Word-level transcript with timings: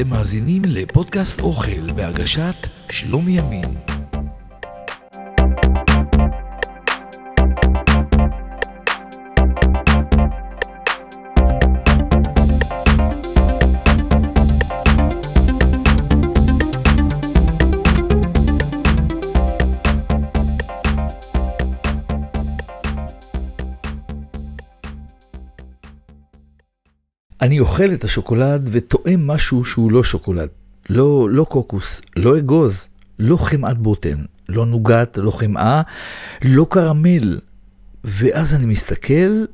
אתם 0.00 0.08
מאזינים 0.08 0.62
לפודקאסט 0.66 1.40
אוכל 1.40 1.92
בהגשת 1.92 2.66
שלומי 2.90 3.38
ימין. 3.38 3.95
אני 27.56 27.60
אוכל 27.60 27.92
את 27.92 28.04
השוקולד 28.04 28.68
וטועם 28.70 29.26
משהו 29.26 29.64
שהוא 29.64 29.92
לא 29.92 30.04
שוקולד. 30.04 30.48
לא, 30.90 31.28
לא 31.30 31.44
קוקוס, 31.44 32.00
לא 32.16 32.38
אגוז, 32.38 32.86
לא 33.18 33.36
חמאת 33.36 33.78
בוטן, 33.78 34.24
לא 34.48 34.66
נוגת, 34.66 35.18
לא 35.18 35.30
חמאה, 35.30 35.82
לא 36.44 36.66
קרמל. 36.70 37.38
ואז 38.04 38.54
אני 38.54 38.66
מסתכל 38.66 39.44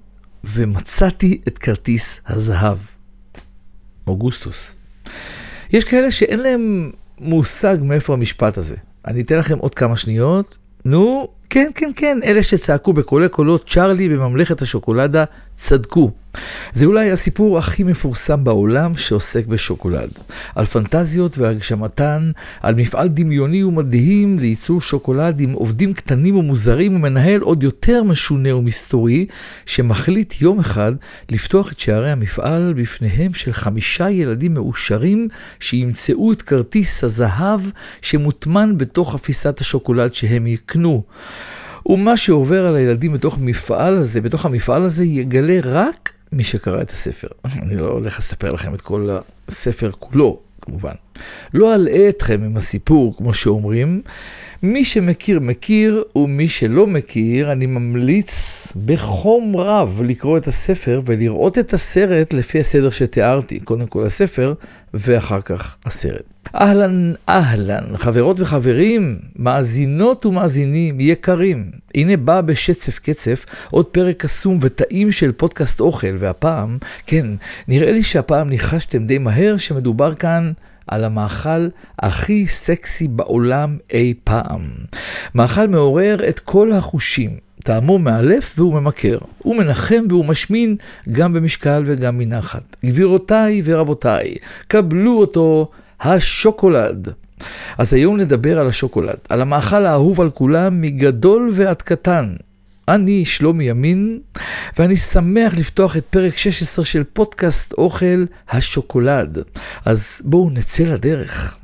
ומצאתי 0.44 1.40
את 1.48 1.58
כרטיס 1.58 2.20
הזהב. 2.26 2.78
אוגוסטוס. 4.06 4.76
יש 5.70 5.84
כאלה 5.84 6.10
שאין 6.10 6.40
להם 6.40 6.90
מושג 7.18 7.76
מאיפה 7.82 8.12
המשפט 8.12 8.58
הזה. 8.58 8.76
אני 9.06 9.20
אתן 9.20 9.38
לכם 9.38 9.58
עוד 9.58 9.74
כמה 9.74 9.96
שניות. 9.96 10.58
נו, 10.84 11.28
כן, 11.50 11.70
כן, 11.74 11.90
כן, 11.96 12.18
אלה 12.24 12.42
שצעקו 12.42 12.92
בקולי 12.92 13.28
קולות 13.28 13.68
צ'ארלי 13.68 14.08
בממלכת 14.08 14.62
השוקולדה 14.62 15.24
צדקו. 15.54 16.10
זה 16.72 16.86
אולי 16.86 17.10
הסיפור 17.10 17.58
הכי 17.58 17.84
מפורסם 17.84 18.44
בעולם 18.44 18.94
שעוסק 18.94 19.46
בשוקולד. 19.46 20.10
על 20.54 20.64
פנטזיות 20.64 21.38
והגשמתן, 21.38 22.30
על 22.60 22.74
מפעל 22.74 23.08
דמיוני 23.08 23.64
ומדהים 23.64 24.38
לייצור 24.38 24.80
שוקולד 24.80 25.40
עם 25.40 25.52
עובדים 25.52 25.92
קטנים 25.92 26.36
ומוזרים 26.36 26.96
ומנהל 26.96 27.40
עוד 27.40 27.62
יותר 27.62 28.02
משונה 28.02 28.56
ומסתורי, 28.56 29.26
שמחליט 29.66 30.34
יום 30.40 30.60
אחד 30.60 30.92
לפתוח 31.28 31.72
את 31.72 31.80
שערי 31.80 32.10
המפעל 32.10 32.74
בפניהם 32.76 33.34
של 33.34 33.52
חמישה 33.52 34.10
ילדים 34.10 34.54
מאושרים 34.54 35.28
שימצאו 35.60 36.32
את 36.32 36.42
כרטיס 36.42 37.04
הזהב 37.04 37.60
שמוטמן 38.02 38.78
בתוך 38.78 39.14
אפיסת 39.14 39.60
השוקולד 39.60 40.14
שהם 40.14 40.46
יקנו. 40.46 41.02
ומה 41.86 42.16
שעובר 42.16 42.66
על 42.66 42.76
הילדים 42.76 43.12
בתוך 43.12 43.38
המפעל 43.38 43.94
הזה, 43.94 44.20
בתוך 44.20 44.46
המפעל 44.46 44.82
הזה, 44.82 45.04
יגלה 45.04 45.58
רק 45.62 46.12
מי 46.32 46.44
שקרא 46.44 46.82
את 46.82 46.90
הספר. 46.90 47.28
אני 47.44 47.76
לא 47.76 47.88
הולך 47.88 48.18
לספר 48.18 48.52
לכם 48.52 48.74
את 48.74 48.80
כל 48.80 49.08
הספר 49.48 49.90
כולו, 49.98 50.40
כמובן. 50.60 50.94
לא 51.54 51.74
אלאה 51.74 52.08
אתכם 52.08 52.42
עם 52.44 52.56
הסיפור, 52.56 53.16
כמו 53.16 53.34
שאומרים. 53.34 54.02
מי 54.62 54.84
שמכיר, 54.84 55.40
מכיר, 55.40 56.04
ומי 56.16 56.48
שלא 56.48 56.86
מכיר, 56.86 57.52
אני 57.52 57.66
ממליץ 57.66 58.66
בחום 58.84 59.56
רב 59.56 60.00
לקרוא 60.04 60.38
את 60.38 60.46
הספר 60.46 61.00
ולראות 61.04 61.58
את 61.58 61.72
הסרט 61.72 62.32
לפי 62.32 62.60
הסדר 62.60 62.90
שתיארתי. 62.90 63.60
קודם 63.60 63.86
כל 63.86 64.06
הספר, 64.06 64.54
ואחר 64.94 65.40
כך 65.40 65.76
הסרט. 65.84 66.22
אהלן, 66.54 67.12
אהלן, 67.28 67.96
חברות 67.96 68.40
וחברים, 68.40 69.18
מאזינות 69.36 70.26
ומאזינים 70.26 71.00
יקרים. 71.00 71.70
הנה 71.94 72.16
בא 72.16 72.40
בשצף 72.40 72.98
קצף 72.98 73.46
עוד 73.70 73.86
פרק 73.86 74.16
קסום 74.16 74.58
וטעים 74.60 75.12
של 75.12 75.32
פודקאסט 75.32 75.80
אוכל, 75.80 76.16
והפעם, 76.18 76.78
כן, 77.06 77.26
נראה 77.68 77.92
לי 77.92 78.02
שהפעם 78.02 78.48
ניחשתם 78.48 79.06
די 79.06 79.18
מהר 79.18 79.56
שמדובר 79.56 80.14
כאן 80.14 80.52
על 80.92 81.04
המאכל 81.04 81.68
הכי 81.98 82.46
סקסי 82.46 83.08
בעולם 83.08 83.76
אי 83.92 84.14
פעם. 84.24 84.70
מאכל 85.34 85.68
מעורר 85.68 86.28
את 86.28 86.38
כל 86.38 86.72
החושים. 86.72 87.36
טעמו 87.64 87.98
מאלף 87.98 88.54
והוא 88.58 88.74
ממכר. 88.74 89.18
הוא 89.38 89.56
מנחם 89.56 90.04
והוא 90.08 90.24
משמין 90.24 90.76
גם 91.12 91.32
במשקל 91.32 91.82
וגם 91.86 92.18
מנחת. 92.18 92.76
גבירותיי 92.84 93.62
ורבותיי, 93.64 94.34
קבלו 94.68 95.18
אותו 95.18 95.70
השוקולד. 96.00 97.08
אז 97.78 97.94
היום 97.94 98.16
נדבר 98.16 98.58
על 98.58 98.68
השוקולד, 98.68 99.18
על 99.28 99.42
המאכל 99.42 99.86
האהוב 99.86 100.20
על 100.20 100.30
כולם 100.30 100.80
מגדול 100.80 101.50
ועד 101.52 101.82
קטן. 101.82 102.34
אני 102.88 103.24
שלומי 103.24 103.64
ימין, 103.64 104.20
ואני 104.78 104.96
שמח 104.96 105.54
לפתוח 105.56 105.96
את 105.96 106.04
פרק 106.10 106.36
16 106.36 106.84
של 106.84 107.04
פודקאסט 107.12 107.72
אוכל 107.72 108.24
השוקולד. 108.48 109.38
אז 109.84 110.20
בואו 110.24 110.50
נצא 110.50 110.84
לדרך. 110.84 111.56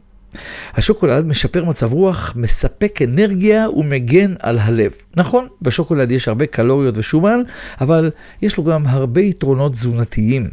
השוקולד 0.75 1.27
משפר 1.27 1.65
מצב 1.65 1.93
רוח, 1.93 2.33
מספק 2.37 3.03
אנרגיה 3.03 3.71
ומגן 3.71 4.35
על 4.41 4.59
הלב. 4.59 4.93
נכון, 5.17 5.47
בשוקולד 5.63 6.11
יש 6.11 6.29
הרבה 6.29 6.47
קלוריות 6.47 6.95
ושומן, 6.99 7.41
אבל 7.81 8.11
יש 8.43 8.57
לו 8.57 8.65
גם 8.65 8.87
הרבה 8.87 9.21
יתרונות 9.21 9.73
תזונתיים. 9.73 10.49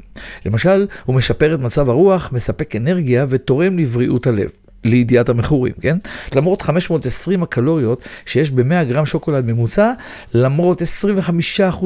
למשל, 0.46 0.88
הוא 1.06 1.16
משפר 1.16 1.56
את 1.56 1.60
מצב 1.60 1.90
הרוח, 1.90 2.32
מספק 2.32 2.76
אנרגיה 2.76 3.26
ותורם 3.30 3.80
לבריאות 3.80 4.28
הלב. 4.28 4.50
לידיעת 4.86 5.30
המכורים, 5.30 5.74
כן? 5.82 5.98
למרות 6.36 6.62
520 6.62 7.44
הקלוריות 7.44 8.04
שיש 8.26 8.52
ב-100 8.52 8.84
גרם 8.88 9.06
שוקולד 9.06 9.46
ממוצע, 9.46 9.92
למרות 10.34 10.82
25% 10.82 10.86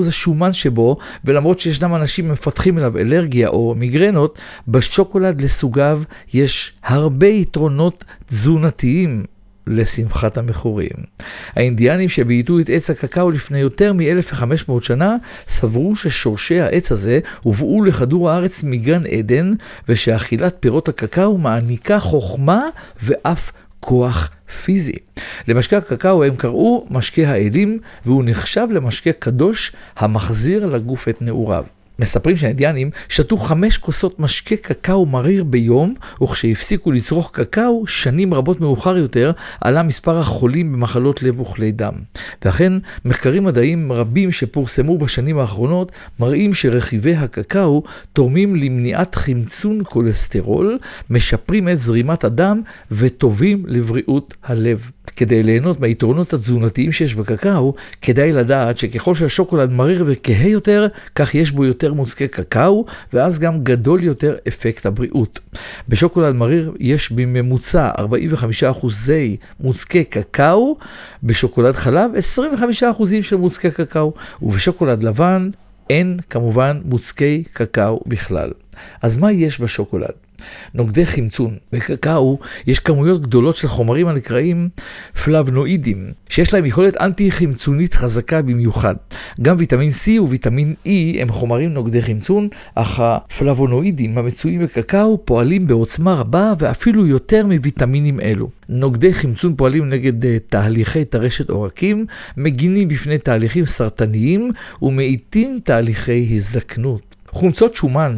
השומן 0.07 0.53
שבו, 0.53 0.97
ולמרות 1.25 1.59
שישנם 1.59 1.95
אנשים 1.95 2.31
מפתחים 2.31 2.77
אליו 2.77 2.97
אלרגיה 2.97 3.47
או 3.47 3.75
מיגרנות, 3.77 4.39
בשוקולד 4.67 5.41
לסוגיו 5.41 6.01
יש 6.33 6.73
הרבה 6.83 7.27
יתרונות 7.27 8.05
תזונתיים. 8.27 9.38
לשמחת 9.69 10.37
המכורים. 10.37 10.89
האינדיאנים 11.55 12.09
שבייתו 12.09 12.59
את 12.59 12.69
עץ 12.69 12.89
הקקאו 12.89 13.31
לפני 13.31 13.59
יותר 13.59 13.93
מ-1500 13.93 14.71
שנה, 14.81 15.15
סברו 15.47 15.95
ששורשי 15.95 16.59
העץ 16.59 16.91
הזה 16.91 17.19
הובאו 17.43 17.83
לכדור 17.83 18.29
הארץ 18.29 18.63
מגן 18.63 19.05
עדן, 19.05 19.53
ושאכילת 19.89 20.55
פירות 20.59 20.89
הקקאו 20.89 21.37
מעניקה 21.37 21.99
חוכמה 21.99 22.63
ואף 23.03 23.51
כוח 23.79 24.29
פיזי. 24.63 24.93
למשקה 25.47 25.77
הקקאו 25.77 26.23
הם 26.23 26.35
קראו 26.35 26.87
משקה 26.89 27.27
האלים, 27.27 27.79
והוא 28.05 28.23
נחשב 28.25 28.67
למשקה 28.71 29.11
קדוש 29.11 29.71
המחזיר 29.97 30.65
לגוף 30.65 31.07
את 31.07 31.21
נעוריו. 31.21 31.63
מספרים 31.99 32.37
שהאינדיאנים 32.37 32.89
שתו 33.09 33.37
חמש 33.37 33.77
כוסות 33.77 34.19
משקה 34.19 34.55
קקאו 34.55 35.05
מריר 35.05 35.43
ביום, 35.43 35.93
וכשהפסיקו 36.21 36.91
לצרוך 36.91 37.31
קקאו, 37.33 37.87
שנים 37.87 38.33
רבות 38.33 38.61
מאוחר 38.61 38.97
יותר, 38.97 39.31
עלה 39.61 39.83
מספר 39.83 40.19
החולים 40.19 40.73
במחלות 40.73 41.23
לב 41.23 41.39
וכלי 41.39 41.71
דם. 41.71 41.93
ואכן, 42.45 42.73
מחקרים 43.05 43.43
מדעיים 43.43 43.91
רבים 43.91 44.31
שפורסמו 44.31 44.97
בשנים 44.97 45.37
האחרונות, 45.37 45.91
מראים 46.19 46.53
שרכיבי 46.53 47.15
הקקאו 47.15 47.83
תורמים 48.13 48.55
למניעת 48.55 49.15
חמצון 49.15 49.81
כולסטרול, 49.83 50.79
משפרים 51.09 51.69
את 51.69 51.79
זרימת 51.79 52.23
הדם 52.23 52.61
וטובים 52.91 53.63
לבריאות 53.67 54.33
הלב. 54.43 54.91
כדי 55.15 55.43
ליהנות 55.43 55.79
מהיתרונות 55.79 56.33
התזונתיים 56.33 56.91
שיש 56.91 57.15
בקקאו, 57.15 57.73
כדאי 58.01 58.31
לדעת 58.31 58.77
שככל 58.77 59.15
שהשוקולד 59.15 59.71
מריר 59.71 60.03
וכהה 60.07 60.47
יותר, 60.47 60.87
כך 61.15 61.35
יש 61.35 61.51
בו 61.51 61.65
יותר 61.65 61.93
מוצקי 61.93 62.27
קקאו, 62.27 62.85
ואז 63.13 63.39
גם 63.39 63.63
גדול 63.63 64.03
יותר 64.03 64.35
אפקט 64.47 64.85
הבריאות. 64.85 65.39
בשוקולד 65.89 66.35
מריר 66.35 66.73
יש 66.79 67.11
בממוצע 67.11 67.91
45% 67.91 68.85
מוצקי 69.59 70.03
קקאו, 70.03 70.77
בשוקולד 71.23 71.75
חלב 71.75 72.11
25% 72.81 72.83
של 73.21 73.35
מוצקי 73.35 73.71
קקאו, 73.71 74.13
ובשוקולד 74.41 75.03
לבן 75.03 75.49
אין 75.89 76.19
כמובן 76.29 76.81
מוצקי 76.85 77.43
קקאו 77.53 78.01
בכלל. 78.05 78.51
אז 79.01 79.17
מה 79.17 79.31
יש 79.31 79.61
בשוקולד? 79.61 80.28
נוגדי 80.73 81.05
חמצון. 81.05 81.57
בקקאו 81.73 82.39
יש 82.67 82.79
כמויות 82.79 83.21
גדולות 83.21 83.55
של 83.55 83.67
חומרים 83.67 84.07
הנקראים 84.07 84.69
פלבנואידים, 85.23 86.11
שיש 86.29 86.53
להם 86.53 86.65
יכולת 86.65 86.97
אנטי-חמצונית 86.97 87.93
חזקה 87.93 88.41
במיוחד. 88.41 88.95
גם 89.41 89.55
ויטמין 89.59 89.89
C 89.89 90.21
וויטמין 90.21 90.75
E 90.85 91.21
הם 91.21 91.29
חומרים 91.29 91.73
נוגדי 91.73 92.01
חמצון, 92.01 92.49
אך 92.75 92.99
הפלבונואידים 92.99 94.17
המצויים 94.17 94.61
בקקאו 94.61 95.25
פועלים 95.25 95.67
בעוצמה 95.67 96.13
רבה 96.13 96.53
ואפילו 96.59 97.07
יותר 97.07 97.45
מוויטמינים 97.45 98.19
אלו. 98.19 98.49
נוגדי 98.69 99.13
חמצון 99.13 99.55
פועלים 99.55 99.89
נגד 99.89 100.23
uh, 100.23 100.27
תהליכי 100.49 101.05
טרשת 101.05 101.49
עורקים, 101.49 102.05
מגינים 102.37 102.87
בפני 102.87 103.17
תהליכים 103.17 103.65
סרטניים 103.65 104.51
ומאיטים 104.81 105.59
תהליכי 105.63 106.29
הזדקנות. 106.35 107.15
חומצות 107.31 107.75
שומן 107.75 108.15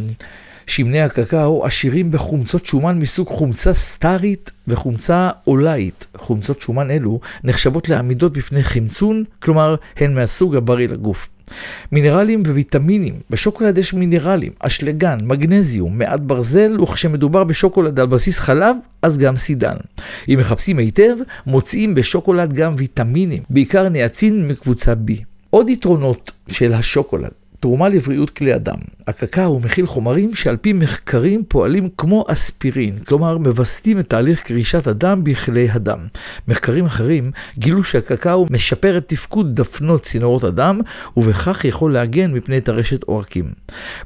שמני 0.67 1.01
הקקאו 1.01 1.65
עשירים 1.65 2.11
בחומצות 2.11 2.65
שומן 2.65 2.99
מסוג 2.99 3.27
חומצה 3.27 3.73
סטארית 3.73 4.51
וחומצה 4.67 5.29
אולאית. 5.47 6.07
חומצות 6.17 6.61
שומן 6.61 6.91
אלו 6.91 7.19
נחשבות 7.43 7.89
לעמידות 7.89 8.33
בפני 8.33 8.63
חמצון, 8.63 9.23
כלומר 9.39 9.75
הן 9.97 10.13
מהסוג 10.13 10.55
הבריא 10.55 10.87
לגוף. 10.87 11.29
מינרלים 11.91 12.43
וויטמינים, 12.45 13.13
בשוקולד 13.29 13.77
יש 13.77 13.93
מינרלים, 13.93 14.51
אשלגן, 14.59 15.19
מגנזיום, 15.23 15.97
מעט 15.97 16.19
ברזל, 16.19 16.81
וכשמדובר 16.81 17.43
בשוקולד 17.43 17.99
על 17.99 18.07
בסיס 18.07 18.39
חלב, 18.39 18.75
אז 19.01 19.17
גם 19.17 19.35
סידן. 19.35 19.75
אם 20.29 20.37
מחפשים 20.39 20.77
היטב, 20.77 21.15
מוצאים 21.45 21.95
בשוקולד 21.95 22.53
גם 22.53 22.73
ויטמינים, 22.77 23.43
בעיקר 23.49 23.89
ניאצין 23.89 24.47
מקבוצה 24.47 24.93
B. 24.93 25.11
עוד 25.49 25.69
יתרונות 25.69 26.31
של 26.47 26.73
השוקולד 26.73 27.40
תרומה 27.61 27.89
לבריאות 27.89 28.29
כלי 28.29 28.55
אדם. 28.55 28.77
הקקאו 29.07 29.59
מכיל 29.59 29.87
חומרים 29.87 30.35
שעל 30.35 30.57
פי 30.57 30.73
מחקרים 30.73 31.43
פועלים 31.47 31.89
כמו 31.97 32.25
אספירין, 32.27 32.99
כלומר 32.99 33.37
מווסתים 33.37 33.99
את 33.99 34.09
תהליך 34.09 34.43
קרישת 34.43 34.87
הדם 34.87 35.23
בכלי 35.23 35.69
הדם. 35.69 35.99
מחקרים 36.47 36.85
אחרים 36.85 37.31
גילו 37.57 37.83
שהקקאו 37.83 38.45
משפר 38.49 38.97
את 38.97 39.07
תפקוד 39.07 39.55
דפנות 39.55 40.01
צינורות 40.01 40.43
הדם, 40.43 40.81
ובכך 41.17 41.65
יכול 41.65 41.93
להגן 41.93 42.33
מפני 42.33 42.61
טרשת 42.61 43.03
עורקים. 43.03 43.51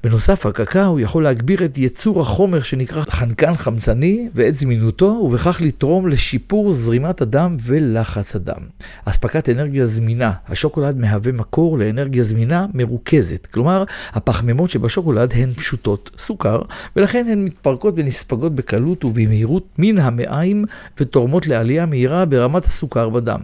בנוסף, 0.03 0.45
הקקאו 0.45 0.99
יכול 0.99 1.23
להגביר 1.23 1.65
את 1.65 1.77
ייצור 1.77 2.21
החומר 2.21 2.61
שנקרא 2.61 3.03
חנקן 3.09 3.55
חמצני 3.55 4.29
ואת 4.35 4.55
זמינותו, 4.55 5.05
ובכך 5.05 5.61
לתרום 5.61 6.07
לשיפור 6.07 6.71
זרימת 6.71 7.21
הדם 7.21 7.55
ולחץ 7.63 8.35
הדם. 8.35 8.61
אספקת 9.05 9.49
אנרגיה 9.49 9.85
זמינה, 9.85 10.31
השוקולד 10.47 10.97
מהווה 10.97 11.31
מקור 11.31 11.77
לאנרגיה 11.77 12.23
זמינה 12.23 12.65
מרוכזת. 12.73 13.44
כלומר, 13.45 13.83
הפחמימות 14.13 14.69
שבשוקולד 14.69 15.33
הן 15.35 15.53
פשוטות 15.53 16.11
סוכר, 16.17 16.61
ולכן 16.95 17.25
הן 17.29 17.45
מתפרקות 17.45 17.93
ונספגות 17.97 18.55
בקלות 18.55 19.05
ובמהירות 19.05 19.63
מן 19.77 19.97
המעיים 19.97 20.65
ותורמות 20.99 21.47
לעלייה 21.47 21.85
מהירה 21.85 22.25
ברמת 22.25 22.65
הסוכר 22.65 23.09
בדם. 23.09 23.39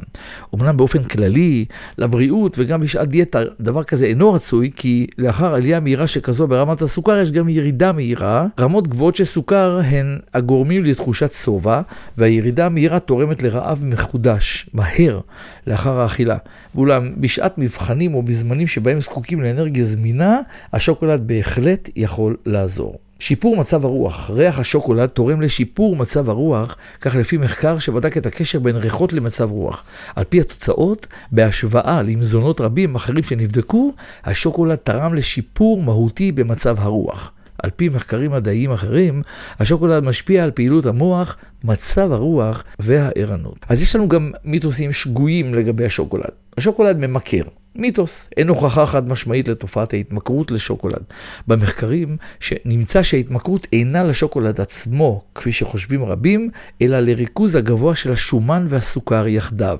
אמנם 0.55 0.77
באופן 0.77 1.03
כללי, 1.03 1.65
לבריאות 1.97 2.55
וגם 2.59 2.81
בשעת 2.81 3.09
דיאטה, 3.09 3.39
דבר 3.59 3.83
כזה 3.83 4.05
אינו 4.05 4.33
רצוי, 4.33 4.71
כי 4.75 5.07
לאחר 5.17 5.53
עלייה 5.55 5.79
מהירה 5.79 6.07
שכזו 6.07 6.47
ברמת 6.47 6.81
הסוכר 6.81 7.17
יש 7.17 7.31
גם 7.31 7.49
ירידה 7.49 7.91
מהירה. 7.91 8.47
רמות 8.59 8.87
גבוהות 8.87 9.15
של 9.15 9.23
סוכר 9.23 9.79
הן 9.85 10.19
הגורמים 10.33 10.83
לתחושת 10.83 11.31
שובע, 11.31 11.81
והירידה 12.17 12.65
המהירה 12.65 12.99
תורמת 12.99 13.43
לרעב 13.43 13.85
מחודש, 13.85 14.69
מהר, 14.73 15.19
לאחר 15.67 15.99
האכילה. 15.99 16.37
ואולם, 16.75 17.11
בשעת 17.17 17.57
מבחנים 17.57 18.13
או 18.13 18.23
בזמנים 18.23 18.67
שבהם 18.67 19.01
זקוקים 19.01 19.41
לאנרגיה 19.41 19.83
זמינה, 19.91 20.39
השוקולד 20.73 21.27
בהחלט 21.27 21.89
יכול 21.95 22.37
לעזור. 22.45 22.99
שיפור 23.21 23.57
מצב 23.57 23.85
הרוח. 23.85 24.29
ריח 24.29 24.59
השוקולד 24.59 25.09
תורם 25.09 25.41
לשיפור 25.41 25.95
מצב 25.95 26.29
הרוח, 26.29 26.77
כך 27.01 27.15
לפי 27.15 27.37
מחקר 27.37 27.79
שבדק 27.79 28.17
את 28.17 28.25
הקשר 28.25 28.59
בין 28.59 28.75
ריחות 28.75 29.13
למצב 29.13 29.51
רוח. 29.51 29.83
על 30.15 30.23
פי 30.23 30.41
התוצאות, 30.41 31.07
בהשוואה 31.31 32.01
למזונות 32.01 32.61
רבים 32.61 32.95
אחרים 32.95 33.23
שנבדקו, 33.23 33.93
השוקולד 34.23 34.75
תרם 34.75 35.13
לשיפור 35.13 35.81
מהותי 35.81 36.31
במצב 36.31 36.79
הרוח. 36.79 37.31
על 37.63 37.69
פי 37.75 37.89
מחקרים 37.89 38.31
מדעיים 38.31 38.71
אחרים, 38.71 39.21
השוקולד 39.59 40.03
משפיע 40.03 40.43
על 40.43 40.51
פעילות 40.51 40.85
המוח, 40.85 41.37
מצב 41.63 42.11
הרוח 42.11 42.63
והערנות. 42.79 43.65
אז 43.69 43.81
יש 43.81 43.95
לנו 43.95 44.07
גם 44.07 44.31
מיתוסים 44.45 44.93
שגויים 44.93 45.55
לגבי 45.55 45.85
השוקולד. 45.85 46.31
השוקולד 46.57 46.97
ממכר. 46.97 47.43
מיתוס, 47.75 48.29
אין 48.37 48.47
הוכחה 48.47 48.85
חד 48.85 49.09
משמעית 49.09 49.47
לתופעת 49.47 49.93
ההתמכרות 49.93 50.51
לשוקולד. 50.51 51.03
במחקרים 51.47 52.17
שנמצא 52.39 53.03
שההתמכרות 53.03 53.67
אינה 53.73 54.03
לשוקולד 54.03 54.61
עצמו, 54.61 55.21
כפי 55.35 55.51
שחושבים 55.51 56.03
רבים, 56.03 56.49
אלא 56.81 56.99
לריכוז 56.99 57.55
הגבוה 57.55 57.95
של 57.95 58.11
השומן 58.11 58.65
והסוכר 58.69 59.27
יחדיו. 59.27 59.77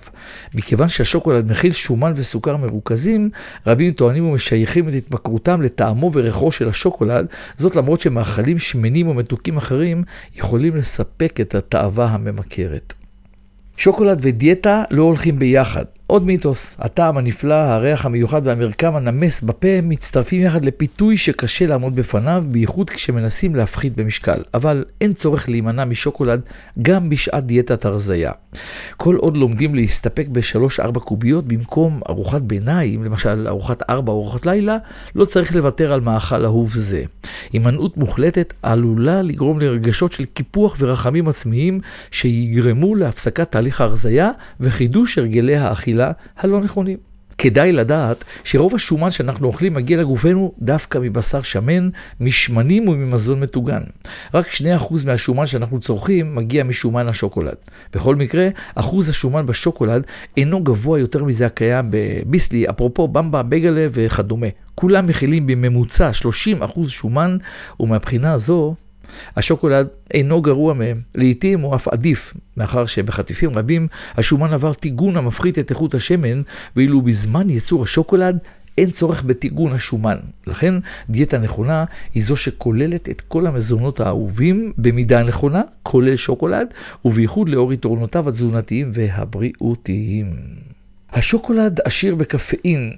מכיוון 0.53 0.87
שהשוקולד 0.87 1.51
מכיל 1.51 1.71
שומן 1.71 2.13
וסוכר 2.15 2.57
מרוכזים, 2.57 3.29
רבים 3.67 3.91
טוענים 3.91 4.25
ומשייכים 4.25 4.89
את 4.89 4.93
התמכרותם 4.93 5.61
לטעמו 5.61 6.11
וריחו 6.13 6.51
של 6.51 6.69
השוקולד, 6.69 7.25
זאת 7.57 7.75
למרות 7.75 8.01
שמאכלים 8.01 8.59
שמנים 8.59 9.07
או 9.07 9.13
מתוקים 9.13 9.57
אחרים 9.57 10.03
יכולים 10.35 10.75
לספק 10.75 11.41
את 11.41 11.55
התאווה 11.55 12.05
הממכרת. 12.05 12.93
שוקולד 13.77 14.19
ודיאטה 14.21 14.83
לא 14.91 15.03
הולכים 15.03 15.39
ביחד. 15.39 15.85
עוד 16.11 16.25
מיתוס, 16.25 16.75
הטעם 16.79 17.17
הנפלא, 17.17 17.53
הריח 17.53 18.05
המיוחד 18.05 18.41
והמרקם 18.43 18.95
הנמס 18.95 19.41
בפה 19.41 19.81
מצטרפים 19.83 20.41
יחד 20.41 20.65
לפיתוי 20.65 21.17
שקשה 21.17 21.65
לעמוד 21.67 21.95
בפניו, 21.95 22.43
בייחוד 22.47 22.89
כשמנסים 22.89 23.55
להפחית 23.55 23.95
במשקל. 23.95 24.41
אבל 24.53 24.85
אין 25.01 25.13
צורך 25.13 25.49
להימנע 25.49 25.85
משוקולד 25.85 26.41
גם 26.81 27.09
בשעת 27.09 27.45
דיאטת 27.45 27.85
הרזייה. 27.85 28.31
כל 28.97 29.15
עוד 29.15 29.37
לומדים 29.37 29.75
להסתפק 29.75 30.27
ב-3-4 30.31 30.99
קוביות 30.99 31.47
במקום 31.47 32.01
ארוחת 32.09 32.41
ביניים, 32.41 33.03
למשל 33.03 33.47
ארוחת 33.47 33.89
4 33.89 34.11
או 34.11 34.17
ארוחת 34.17 34.45
לילה, 34.45 34.77
לא 35.15 35.25
צריך 35.25 35.55
לוותר 35.55 35.93
על 35.93 36.01
מאכל 36.01 36.45
אהוב 36.45 36.73
זה. 36.73 37.03
הימנעות 37.53 37.97
מוחלטת 37.97 38.53
עלולה 38.63 39.21
לגרום 39.21 39.59
לרגשות 39.59 40.11
של 40.11 40.25
קיפוח 40.25 40.75
ורחמים 40.79 41.27
עצמיים 41.27 41.79
שיגרמו 42.11 42.95
להפסקת 42.95 43.51
תהליך 43.51 43.81
ההרזייה 43.81 44.29
וחידוש 44.59 45.17
הרגלי 45.17 45.55
האכילה. 45.55 46.00
האכילה 46.01 46.11
הלא 46.37 46.63
נכונים. 46.63 46.97
כדאי 47.37 47.71
לדעת 47.71 48.23
שרוב 48.43 48.75
השומן 48.75 49.11
שאנחנו 49.11 49.47
אוכלים 49.47 49.73
מגיע 49.73 49.97
לגופנו 50.01 50.53
דווקא 50.59 50.97
מבשר 51.01 51.41
שמן, 51.41 51.89
משמנים 52.19 52.87
וממזון 52.87 53.39
מטוגן. 53.39 53.81
רק 54.33 54.45
2% 54.47 54.61
מהשומן 55.05 55.45
שאנחנו 55.45 55.79
צורכים 55.79 56.35
מגיע 56.35 56.63
משומן 56.63 57.07
השוקולד. 57.07 57.55
בכל 57.93 58.15
מקרה, 58.15 58.47
אחוז 58.75 59.09
השומן 59.09 59.45
בשוקולד 59.45 60.03
אינו 60.37 60.63
גבוה 60.63 60.99
יותר 60.99 61.23
מזה 61.23 61.45
הקיים 61.45 61.87
בביסלי, 61.89 62.69
אפרופו 62.69 63.07
במבה, 63.07 63.43
בגלה 63.43 63.87
וכדומה. 63.91 64.47
כולם 64.75 65.05
מכילים 65.05 65.47
בממוצע 65.47 66.11
30% 66.61 66.87
שומן, 66.87 67.37
ומהבחינה 67.79 68.33
הזו 68.33 68.75
השוקולד 69.37 69.87
אינו 70.13 70.41
גרוע 70.41 70.73
מהם, 70.73 71.01
לעתים 71.15 71.61
הוא 71.61 71.75
אף 71.75 71.87
עדיף, 71.87 72.33
מאחר 72.57 72.85
שבחטיפים 72.85 73.49
רבים 73.49 73.87
השומן 74.17 74.53
עבר 74.53 74.73
טיגון 74.73 75.17
המפחית 75.17 75.59
את 75.59 75.69
איכות 75.69 75.93
השמן, 75.93 76.41
ואילו 76.75 77.01
בזמן 77.01 77.49
ייצור 77.49 77.83
השוקולד 77.83 78.37
אין 78.77 78.91
צורך 78.91 79.23
בטיגון 79.23 79.73
השומן. 79.73 80.17
לכן 80.47 80.73
דיאטה 81.09 81.37
נכונה 81.37 81.85
היא 82.13 82.23
זו 82.23 82.35
שכוללת 82.35 83.09
את 83.09 83.21
כל 83.21 83.47
המזונות 83.47 83.99
האהובים 83.99 84.73
במידה 84.77 85.23
נכונה, 85.23 85.61
כולל 85.83 86.15
שוקולד, 86.15 86.67
ובייחוד 87.05 87.49
לאור 87.49 87.73
יתרונותיו 87.73 88.29
התזונתיים 88.29 88.91
והבריאותיים. 88.93 90.33
השוקולד 91.11 91.79
עשיר 91.85 92.15
בקפאין, 92.15 92.93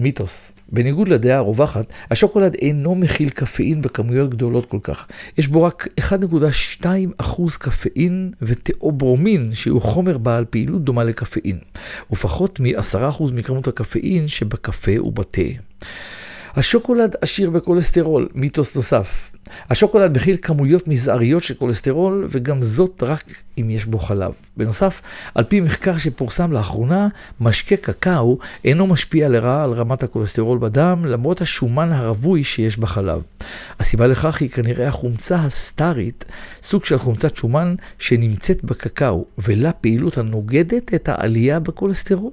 מיתוס. 0.00 0.52
בניגוד 0.72 1.08
לדעה 1.08 1.38
הרווחת, 1.38 1.86
השוקולד 2.10 2.54
אינו 2.54 2.94
מכיל 2.94 3.28
קפאין 3.28 3.82
בכמויות 3.82 4.30
גדולות 4.30 4.66
כל 4.66 4.78
כך. 4.82 5.06
יש 5.38 5.48
בו 5.48 5.62
רק 5.62 5.88
1.2% 6.00 7.58
קפאין 7.58 8.32
ותאוברומין, 8.42 9.50
שהוא 9.54 9.82
חומר 9.82 10.18
בעל 10.18 10.44
פעילות 10.50 10.84
דומה 10.84 11.04
לקפאין, 11.04 11.58
ופחות 12.12 12.60
מ-10% 12.60 13.22
מכמות 13.32 13.68
הקפאין 13.68 14.28
שבקפה 14.28 15.02
ובתה. 15.02 15.42
השוקולד 16.56 17.14
עשיר 17.20 17.50
בכולסטרול, 17.50 18.28
מיתוס 18.34 18.76
נוסף. 18.76 19.32
השוקולד 19.70 20.16
מכיל 20.16 20.36
כמויות 20.42 20.88
מזעריות 20.88 21.42
של 21.42 21.54
כולסטרול, 21.54 22.26
וגם 22.30 22.62
זאת 22.62 23.02
רק 23.02 23.24
אם 23.58 23.70
יש 23.70 23.84
בו 23.84 23.98
חלב. 23.98 24.32
בנוסף, 24.56 25.02
על 25.34 25.44
פי 25.44 25.60
מחקר 25.60 25.98
שפורסם 25.98 26.52
לאחרונה, 26.52 27.08
משקה 27.40 27.76
קקאו 27.76 28.38
אינו 28.64 28.86
משפיע 28.86 29.28
לרעה 29.28 29.64
על 29.64 29.72
רמת 29.72 30.02
הכולסטרול 30.02 30.58
בדם, 30.58 31.04
למרות 31.04 31.40
השומן 31.40 31.92
הרווי 31.92 32.44
שיש 32.44 32.78
בחלב. 32.78 33.22
הסיבה 33.80 34.06
לכך 34.06 34.40
היא 34.40 34.50
כנראה 34.50 34.88
החומצה 34.88 35.36
הסטארית, 35.36 36.24
סוג 36.62 36.84
של 36.84 36.98
חומצת 36.98 37.36
שומן 37.36 37.74
שנמצאת 37.98 38.64
בקקאו, 38.64 39.24
ולה 39.38 39.72
פעילות 39.72 40.18
הנוגדת 40.18 40.94
את 40.94 41.08
העלייה 41.08 41.60
בכולסטרול. 41.60 42.32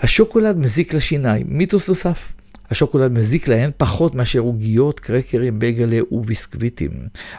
השוקולד 0.00 0.56
מזיק 0.56 0.94
לשיניים, 0.94 1.46
מיתוס 1.48 1.88
נוסף. 1.88 2.32
השוקולד 2.72 3.12
מזיק 3.18 3.48
להן 3.48 3.70
פחות 3.76 4.14
מאשר 4.14 4.38
עוגיות, 4.38 5.00
קרקרים, 5.00 5.58
בגלה 5.58 5.98
וביסקוויטים. 6.12 6.90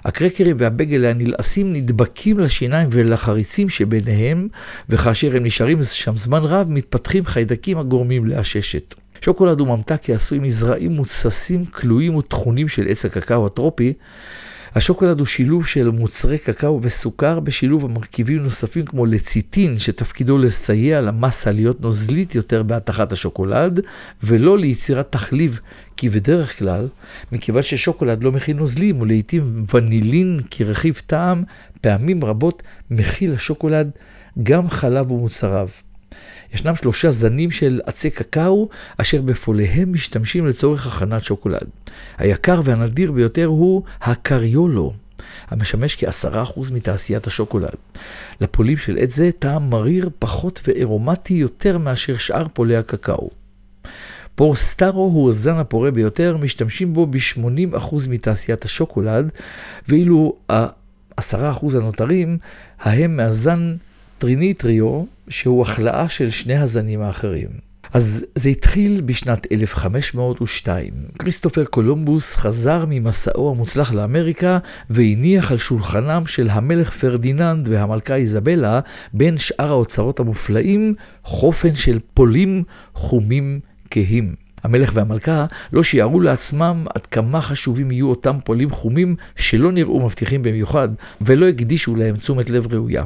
הקרקרים 0.06 0.56
והבגלה 0.60 1.10
הנלעסים 1.10 1.74
נדבקים 1.74 2.40
לשיניים 2.40 2.88
ולחריצים 2.92 3.70
שביניהם, 3.70 4.48
וכאשר 4.90 5.36
הם 5.36 5.44
נשארים 5.44 5.84
שם 5.84 6.18
זמן 6.18 6.44
רב, 6.44 6.68
מתפתחים 6.70 7.26
חיידקים 7.26 7.78
הגורמים 7.78 8.26
לעששת. 8.26 8.96
שוקולד 9.22 9.60
הוא 9.60 9.68
ממתק 9.68 10.10
עשוי 10.10 10.40
מזרעים 10.40 10.92
מוצסים, 10.92 11.66
כלואים 11.66 12.16
וטחונים 12.16 12.68
של 12.68 12.88
עץ 12.88 13.06
הקקאו 13.06 13.46
הטרופי, 13.46 13.94
השוקולד 14.76 15.20
הוא 15.20 15.28
שילוב 15.28 15.68
של 15.68 15.90
מוצרי 15.90 16.38
קקאו 16.38 16.80
וסוכר 16.82 17.40
בשילוב 17.40 17.86
המרכיבים 17.86 18.38
נוספים 18.44 18.86
כמו 18.86 19.06
לציטין, 19.06 19.78
שתפקידו 19.78 20.38
לסייע 20.38 21.02
למסה 21.02 21.52
להיות 21.52 21.82
נוזלית 21.82 22.36
יותר 22.36 22.64
בהתכת 22.64 23.12
השוקולד, 23.12 23.80
ולא 24.24 24.58
ליצירת 24.58 25.12
תחליב, 25.12 25.60
כי 25.98 26.10
בדרך 26.10 26.60
כלל, 26.60 26.88
מכיוון 27.32 27.62
ששוקולד 27.62 28.24
לא 28.24 28.32
מכיל 28.32 28.58
נוזלים, 28.58 29.02
ולעיתים 29.02 29.66
ונילין 29.74 30.40
כרכיב 30.52 31.02
טעם, 31.06 31.44
פעמים 31.82 32.26
רבות 32.26 32.64
מכיל 32.92 33.34
השוקולד 33.34 33.92
גם 34.44 34.70
חלב 34.70 35.12
ומוצריו. 35.12 35.68
ישנם 36.54 36.76
שלושה 36.76 37.12
זנים 37.12 37.52
של 37.52 37.82
עצי 37.86 38.10
קקאו, 38.10 38.70
אשר 38.98 39.22
בפוליהם 39.22 39.94
משתמשים 39.94 40.48
לצורך 40.48 40.88
הכנת 40.88 41.24
שוקולד. 41.24 41.68
היקר 42.18 42.62
והנדיר 42.64 43.12
ביותר 43.12 43.46
הוא 43.46 43.84
הקריולו, 44.02 44.94
המשמש 45.50 45.96
כעשרה 45.96 46.44
אחוז 46.44 46.72
מתעשיית 46.72 47.28
השוקולד. 47.28 47.76
לפולים 48.42 48.78
של 48.78 48.98
עץ 48.98 49.16
זה 49.16 49.30
טעם 49.40 49.70
מריר 49.70 50.10
פחות 50.20 50.62
ואירומטי 50.68 51.34
יותר 51.34 51.78
מאשר 51.78 52.18
שאר 52.18 52.46
פולי 52.54 52.76
הקקאו. 52.76 53.30
פורסטארו 54.36 55.04
הוא 55.04 55.30
הזן 55.30 55.58
הפורה 55.58 55.92
ביותר, 55.92 56.38
משתמשים 56.38 56.94
בו 56.94 57.06
ב-80% 57.06 57.96
מתעשיית 58.10 58.66
השוקולד, 58.66 59.30
ואילו 59.88 60.36
ה-10% 60.50 61.76
הנותרים 61.76 62.38
הם 62.80 63.18
מהזן 63.18 63.76
טריניטריו, 64.24 65.04
שהוא 65.30 65.62
הכלאה 65.62 66.10
של 66.10 66.30
שני 66.30 66.58
הזנים 66.58 67.02
האחרים. 67.02 67.50
אז 67.94 68.26
זה 68.36 68.50
התחיל 68.50 69.02
בשנת 69.06 69.48
1502. 69.52 70.94
כריסטופר 71.20 71.66
קולומבוס 71.66 72.36
חזר 72.36 72.86
ממסעו 72.88 73.52
המוצלח 73.52 73.94
לאמריקה 73.94 74.58
והניח 74.90 75.52
על 75.52 75.58
שולחנם 75.58 76.24
של 76.28 76.50
המלך 76.50 76.92
פרדיננד 76.92 77.70
והמלכה 77.70 78.16
איזבלה, 78.16 78.80
בין 79.14 79.38
שאר 79.38 79.72
האוצרות 79.72 80.20
המופלאים, 80.20 80.96
חופן 81.24 81.76
של 81.76 82.00
פולים 82.14 82.64
חומים 82.94 83.60
כהים. 83.92 84.36
המלך 84.64 84.92
והמלכה 84.94 85.46
לא 85.74 85.84
שיערו 85.84 86.20
לעצמם 86.20 86.86
עד 86.96 87.06
כמה 87.06 87.42
חשובים 87.42 87.92
יהיו 87.92 88.10
אותם 88.10 88.38
פועלים 88.46 88.70
חומים 88.70 89.16
שלא 89.36 89.72
נראו 89.72 90.06
מבטיחים 90.06 90.44
במיוחד, 90.44 90.90
ולא 91.22 91.48
הקדישו 91.48 91.96
להם 91.96 92.16
תשומת 92.16 92.50
לב 92.50 92.74
ראויה. 92.74 93.04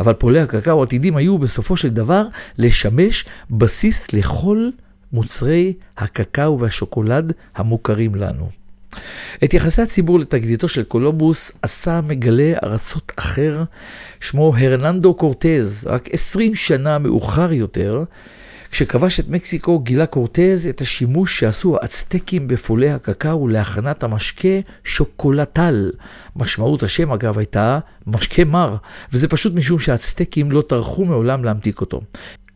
אבל 0.00 0.12
פועלי 0.12 0.40
הקקאו 0.40 0.82
עתידים 0.82 1.16
היו 1.16 1.38
בסופו 1.38 1.76
של 1.76 1.88
דבר 1.88 2.26
לשמש 2.58 3.24
בסיס 3.50 4.12
לכל 4.12 4.68
מוצרי 5.12 5.72
הקקאו 5.98 6.60
והשוקולד 6.60 7.32
המוכרים 7.56 8.14
לנו. 8.14 8.50
את 9.44 9.54
יחסי 9.54 9.82
הציבור 9.82 10.18
לתגליתו 10.18 10.68
של 10.68 10.82
קולומבוס 10.82 11.52
עשה 11.62 12.00
מגלה 12.00 12.52
ארצות 12.62 13.12
אחר, 13.16 13.64
שמו 14.20 14.56
הרננדו 14.56 15.14
קורטז, 15.14 15.86
רק 15.90 16.08
20 16.12 16.54
שנה 16.54 16.98
מאוחר 16.98 17.52
יותר, 17.52 18.04
כשכבש 18.70 19.20
את 19.20 19.28
מקסיקו 19.28 19.78
גילה 19.78 20.06
קורטז 20.06 20.66
את 20.66 20.80
השימוש 20.80 21.40
שעשו 21.40 21.76
האצטקים 21.76 22.48
בפולי 22.48 22.90
הקקאו 22.90 23.48
להכנת 23.48 24.02
המשקה 24.02 24.48
שוקולטל. 24.84 25.90
משמעות 26.36 26.82
השם 26.82 27.12
אגב 27.12 27.38
הייתה 27.38 27.78
משקה 28.06 28.44
מר, 28.44 28.76
וזה 29.12 29.28
פשוט 29.28 29.54
משום 29.54 29.78
שהאצטקים 29.78 30.50
לא 30.50 30.62
טרחו 30.68 31.04
מעולם 31.04 31.44
להמתיק 31.44 31.80
אותו. 31.80 32.00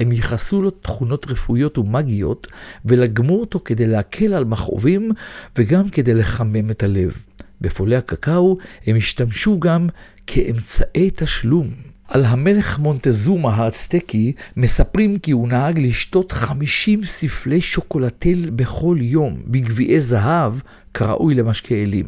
הם 0.01 0.13
ייחסו 0.13 0.63
לו 0.63 0.71
תכונות 0.71 1.27
רפואיות 1.29 1.79
ומגיות 1.79 2.47
ולגמו 2.85 3.41
אותו 3.41 3.61
כדי 3.65 3.87
להקל 3.87 4.35
על 4.35 4.45
מכאובים 4.45 5.13
וגם 5.57 5.89
כדי 5.89 6.15
לחמם 6.15 6.71
את 6.71 6.83
הלב. 6.83 7.13
בפולי 7.61 7.97
הקקאו 7.97 8.59
הם 8.87 8.97
השתמשו 8.97 9.61
גם 9.61 9.89
כאמצעי 10.27 11.11
תשלום. 11.15 11.71
על 12.11 12.25
המלך 12.25 12.79
מונטזומה 12.79 13.55
האצטקי 13.55 14.33
מספרים 14.57 15.19
כי 15.19 15.31
הוא 15.33 15.49
נהג 15.49 15.79
לשתות 15.79 16.33
50 16.33 17.05
ספלי 17.05 17.61
שוקולטל 17.61 18.51
בכל 18.51 18.97
יום 19.01 19.43
בגביעי 19.47 20.01
זהב 20.01 20.53
כראוי 20.95 21.35
למשקה 21.35 21.75
אלים. 21.75 22.07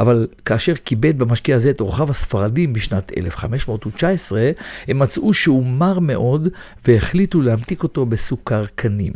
אבל 0.00 0.26
כאשר 0.44 0.74
כיבד 0.74 1.18
במשקה 1.18 1.54
הזה 1.54 1.70
את 1.70 1.80
אורחיו 1.80 2.10
הספרדים 2.10 2.72
בשנת 2.72 3.12
1519, 3.16 4.50
הם 4.88 4.98
מצאו 4.98 5.34
שהוא 5.34 5.66
מר 5.66 5.98
מאוד 5.98 6.48
והחליטו 6.86 7.40
להמתיק 7.40 7.82
אותו 7.82 8.06
בסוכר 8.06 8.64
קנים. 8.74 9.12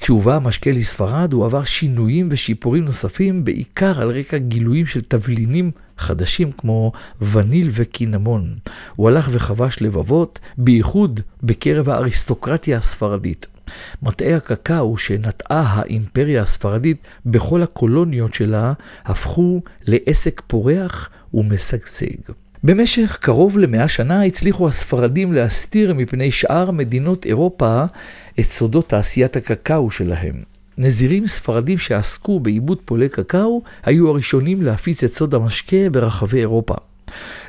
כשהובא 0.00 0.34
המשקה 0.34 0.70
לספרד 0.70 1.32
הוא 1.32 1.44
עבר 1.44 1.64
שינויים 1.64 2.28
ושיפורים 2.30 2.84
נוספים, 2.84 3.44
בעיקר 3.44 4.00
על 4.00 4.10
רקע 4.10 4.38
גילויים 4.38 4.86
של 4.86 5.00
תבלינים 5.00 5.70
חדשים 5.98 6.52
כמו 6.52 6.92
וניל 7.32 7.70
וקינמון. 7.72 8.56
הוא 8.96 9.08
הלך 9.08 9.28
וחבש 9.32 9.78
לבבות, 9.80 10.38
בייחוד 10.58 11.20
בקרב 11.42 11.88
האריסטוקרטיה 11.88 12.78
הספרדית. 12.78 13.46
מטעי 14.02 14.34
הקקאו 14.34 14.96
שנטעה 14.96 15.62
האימפריה 15.66 16.42
הספרדית 16.42 16.96
בכל 17.26 17.62
הקולוניות 17.62 18.34
שלה 18.34 18.72
הפכו 19.04 19.60
לעסק 19.86 20.42
פורח 20.46 21.10
ומשגשג. 21.34 22.32
במשך 22.64 23.18
קרוב 23.20 23.58
למאה 23.58 23.88
שנה 23.88 24.22
הצליחו 24.22 24.68
הספרדים 24.68 25.32
להסתיר 25.32 25.94
מפני 25.94 26.30
שאר 26.30 26.70
מדינות 26.70 27.26
אירופה 27.26 27.84
את 28.40 28.44
סודות 28.44 28.88
תעשיית 28.88 29.36
הקקאו 29.36 29.90
שלהם. 29.90 30.55
נזירים 30.78 31.26
ספרדים 31.26 31.78
שעסקו 31.78 32.40
בעיבוד 32.40 32.78
פולי 32.84 33.08
קקאו 33.08 33.62
היו 33.82 34.08
הראשונים 34.08 34.62
להפיץ 34.62 35.04
את 35.04 35.14
סוד 35.14 35.34
המשקה 35.34 35.90
ברחבי 35.92 36.38
אירופה. 36.38 36.74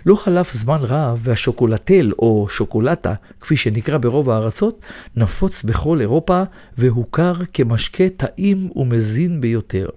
לא 0.05 0.15
חלף 0.15 0.53
זמן 0.53 0.79
רב 0.81 1.19
והשוקולטל 1.23 2.11
או 2.19 2.47
שוקולטה, 2.49 3.13
כפי 3.41 3.57
שנקרא 3.57 3.97
ברוב 3.97 4.29
הארצות, 4.29 4.81
נפוץ 5.15 5.63
בכל 5.63 6.01
אירופה 6.01 6.43
והוכר 6.77 7.33
כמשקה 7.53 8.09
טעים 8.17 8.69
ומזין 8.75 9.41
ביותר. 9.41 9.89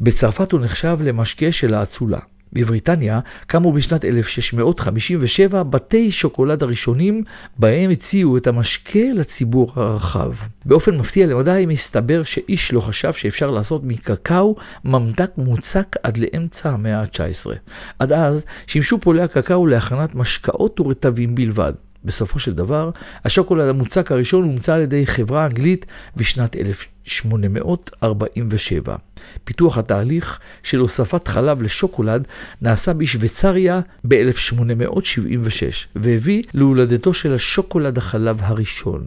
בצרפת 0.00 0.52
הוא 0.52 0.60
נחשב 0.60 0.98
למשקה 1.00 1.52
של 1.52 1.74
האצולה. 1.74 2.18
בבריטניה 2.52 3.20
קמו 3.46 3.72
בשנת 3.72 4.04
1657 4.04 5.62
בתי 5.62 6.12
שוקולד 6.12 6.62
הראשונים 6.62 7.22
בהם 7.58 7.90
הציעו 7.90 8.36
את 8.36 8.46
המשקה 8.46 9.12
לציבור 9.14 9.72
הרחב. 9.76 10.32
באופן 10.64 10.96
מפתיע 10.96 11.26
למדי 11.26 11.64
מסתבר 11.68 12.22
שאיש 12.24 12.72
לא 12.72 12.80
חשב 12.80 13.12
שאפשר 13.12 13.50
לעשות 13.50 13.84
מקקאו 13.84 14.56
ממתק 14.84 15.30
מוצק 15.36 15.96
עד 16.02 16.16
לאמצע 16.16 16.70
המאה 16.70 17.00
ה-19. 17.00 17.50
עד 17.98 18.12
אז 18.12 18.44
שימשו 18.66 19.00
פולי 19.00 19.22
הקקאו 19.22 19.66
להכנת 19.66 20.14
משקאות 20.14 20.80
ורטבים 20.80 21.34
בלבד. 21.34 21.72
בסופו 22.04 22.38
של 22.38 22.52
דבר, 22.52 22.90
השוקולד 23.24 23.68
המוצק 23.68 24.12
הראשון 24.12 24.44
הומצא 24.44 24.74
על 24.74 24.80
ידי 24.80 25.06
חברה 25.06 25.46
אנגלית 25.46 25.86
בשנת 26.16 26.56
1847. 26.56 28.96
פיתוח 29.44 29.78
התהליך 29.78 30.38
של 30.62 30.78
הוספת 30.78 31.28
חלב 31.28 31.62
לשוקולד 31.62 32.28
נעשה 32.62 32.92
בשוויצריה 32.92 33.80
ב-1876, 34.08 35.86
והביא 35.96 36.42
להולדתו 36.54 37.14
של 37.14 37.34
השוקולד 37.34 37.98
החלב 37.98 38.38
הראשון. 38.42 39.06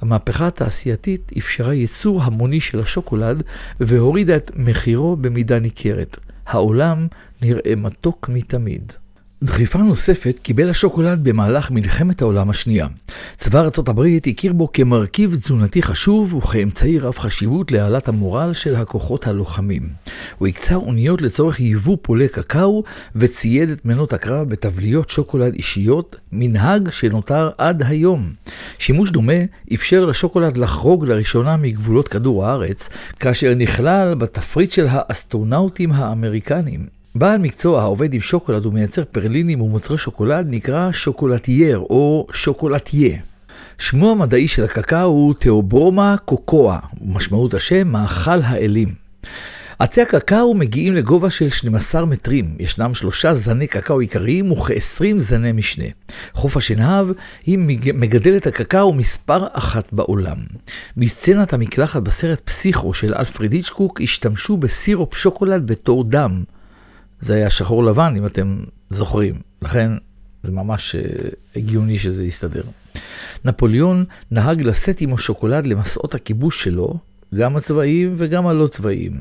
המהפכה 0.00 0.46
התעשייתית 0.46 1.32
אפשרה 1.38 1.74
ייצור 1.74 2.22
המוני 2.22 2.60
של 2.60 2.80
השוקולד 2.80 3.42
והורידה 3.80 4.36
את 4.36 4.50
מחירו 4.56 5.16
במידה 5.16 5.58
ניכרת. 5.58 6.18
העולם 6.46 7.06
נראה 7.42 7.74
מתוק 7.76 8.28
מתמיד. 8.28 8.92
דחיפה 9.42 9.78
נוספת 9.78 10.38
קיבל 10.42 10.70
השוקולד 10.70 11.24
במהלך 11.24 11.70
מלחמת 11.70 12.22
העולם 12.22 12.50
השנייה. 12.50 12.86
צבא 13.36 13.60
ארצות 13.60 13.88
הברית 13.88 14.26
הכיר 14.26 14.52
בו 14.52 14.72
כמרכיב 14.72 15.36
תזונתי 15.36 15.82
חשוב 15.82 16.34
וכאמצעי 16.34 16.98
רב 16.98 17.18
חשיבות 17.18 17.72
להעלת 17.72 18.08
המורל 18.08 18.52
של 18.52 18.76
הכוחות 18.76 19.26
הלוחמים. 19.26 19.88
הוא 20.38 20.48
הקצה 20.48 20.74
אוניות 20.74 21.22
לצורך 21.22 21.60
ייבוא 21.60 21.96
פולי 22.02 22.28
קקאו 22.28 22.82
וצייד 23.16 23.68
את 23.68 23.84
מנות 23.84 24.12
הקרב 24.12 24.48
בתבליות 24.48 25.10
שוקולד 25.10 25.54
אישיות, 25.54 26.16
מנהג 26.32 26.90
שנותר 26.90 27.50
עד 27.58 27.82
היום. 27.82 28.32
שימוש 28.78 29.10
דומה 29.10 29.42
אפשר 29.74 30.04
לשוקולד 30.04 30.56
לחרוג 30.56 31.06
לראשונה 31.06 31.56
מגבולות 31.56 32.08
כדור 32.08 32.46
הארץ, 32.46 32.88
כאשר 33.18 33.54
נכלל 33.54 34.14
בתפריט 34.14 34.72
של 34.72 34.86
האסטרונאוטים 34.90 35.92
האמריקנים. 35.92 36.97
בעל 37.18 37.38
מקצוע 37.38 37.82
העובד 37.82 38.14
עם 38.14 38.20
שוקולד 38.20 38.66
ומייצר 38.66 39.02
פרלינים 39.12 39.60
ומוצרי 39.60 39.98
שוקולד 39.98 40.46
נקרא 40.50 40.92
שוקולטייר 40.92 41.78
או 41.78 42.26
שוקולטיה. 42.32 43.18
שמו 43.78 44.10
המדעי 44.10 44.48
של 44.48 44.64
הקקאו 44.64 45.04
הוא 45.04 45.34
תאוברומה 45.34 46.16
קוקואה, 46.24 46.78
ומשמעות 47.00 47.54
השם 47.54 47.88
מאכל 47.88 48.42
האלים. 48.42 48.94
עצי 49.78 50.02
הקקאו 50.02 50.54
מגיעים 50.54 50.94
לגובה 50.94 51.30
של 51.30 51.48
12 51.48 52.06
מטרים, 52.06 52.56
ישנם 52.58 52.94
שלושה 52.94 53.34
זני 53.34 53.66
קקאו 53.66 54.00
עיקריים 54.00 54.52
וכ-20 54.52 55.18
זני 55.18 55.52
משנה. 55.52 55.84
חוף 56.32 56.56
השנהב 56.56 57.08
היא 57.46 57.58
מגדלת 57.94 58.46
הקקאו 58.46 58.92
מספר 58.92 59.46
אחת 59.52 59.92
בעולם. 59.92 60.36
בסצנת 60.96 61.52
המקלחת 61.52 62.02
בסרט 62.02 62.40
פסיכו 62.44 62.94
של 62.94 63.14
אלפרד 63.14 63.52
היצ'קוק 63.52 64.00
השתמשו 64.00 64.56
בסירופ 64.56 65.14
שוקולד 65.14 65.66
בתור 65.66 66.04
דם. 66.04 66.42
זה 67.20 67.34
היה 67.34 67.50
שחור 67.50 67.84
לבן, 67.84 68.14
אם 68.16 68.26
אתם 68.26 68.58
זוכרים. 68.90 69.34
לכן 69.62 69.92
זה 70.42 70.52
ממש 70.52 70.94
uh, 70.94 71.34
הגיוני 71.56 71.98
שזה 71.98 72.24
יסתדר. 72.24 72.62
נפוליאון 73.44 74.04
נהג 74.30 74.62
לשאת 74.62 75.00
עמו 75.00 75.18
שוקולד 75.18 75.66
למסעות 75.66 76.14
הכיבוש 76.14 76.64
שלו, 76.64 76.98
גם 77.34 77.56
הצבאיים 77.56 78.14
וגם 78.16 78.46
הלא 78.46 78.66
צבאיים. 78.66 79.12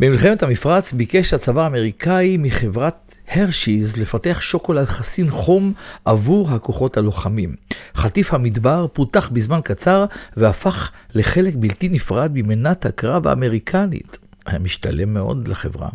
במלחמת 0.00 0.42
המפרץ 0.42 0.92
ביקש 0.92 1.34
הצבא 1.34 1.62
האמריקאי 1.62 2.36
מחברת 2.36 3.14
הרשיז 3.28 3.96
לפתח 3.96 4.40
שוקולד 4.40 4.86
חסין 4.86 5.30
חום 5.30 5.72
עבור 6.04 6.50
הכוחות 6.50 6.96
הלוחמים. 6.96 7.54
חטיף 7.96 8.34
המדבר 8.34 8.86
פותח 8.92 9.28
בזמן 9.32 9.60
קצר 9.64 10.04
והפך 10.36 10.90
לחלק 11.14 11.54
בלתי 11.56 11.88
נפרד 11.88 12.30
ממנת 12.34 12.86
הקרב 12.86 13.26
האמריקנית. 13.26 14.18
היה 14.46 14.58
משתלם 14.58 15.14
מאוד 15.14 15.48
לחברה. 15.48 15.88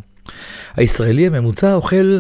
הישראלי 0.76 1.28
הממוצע 1.28 1.74
אוכל 1.74 2.20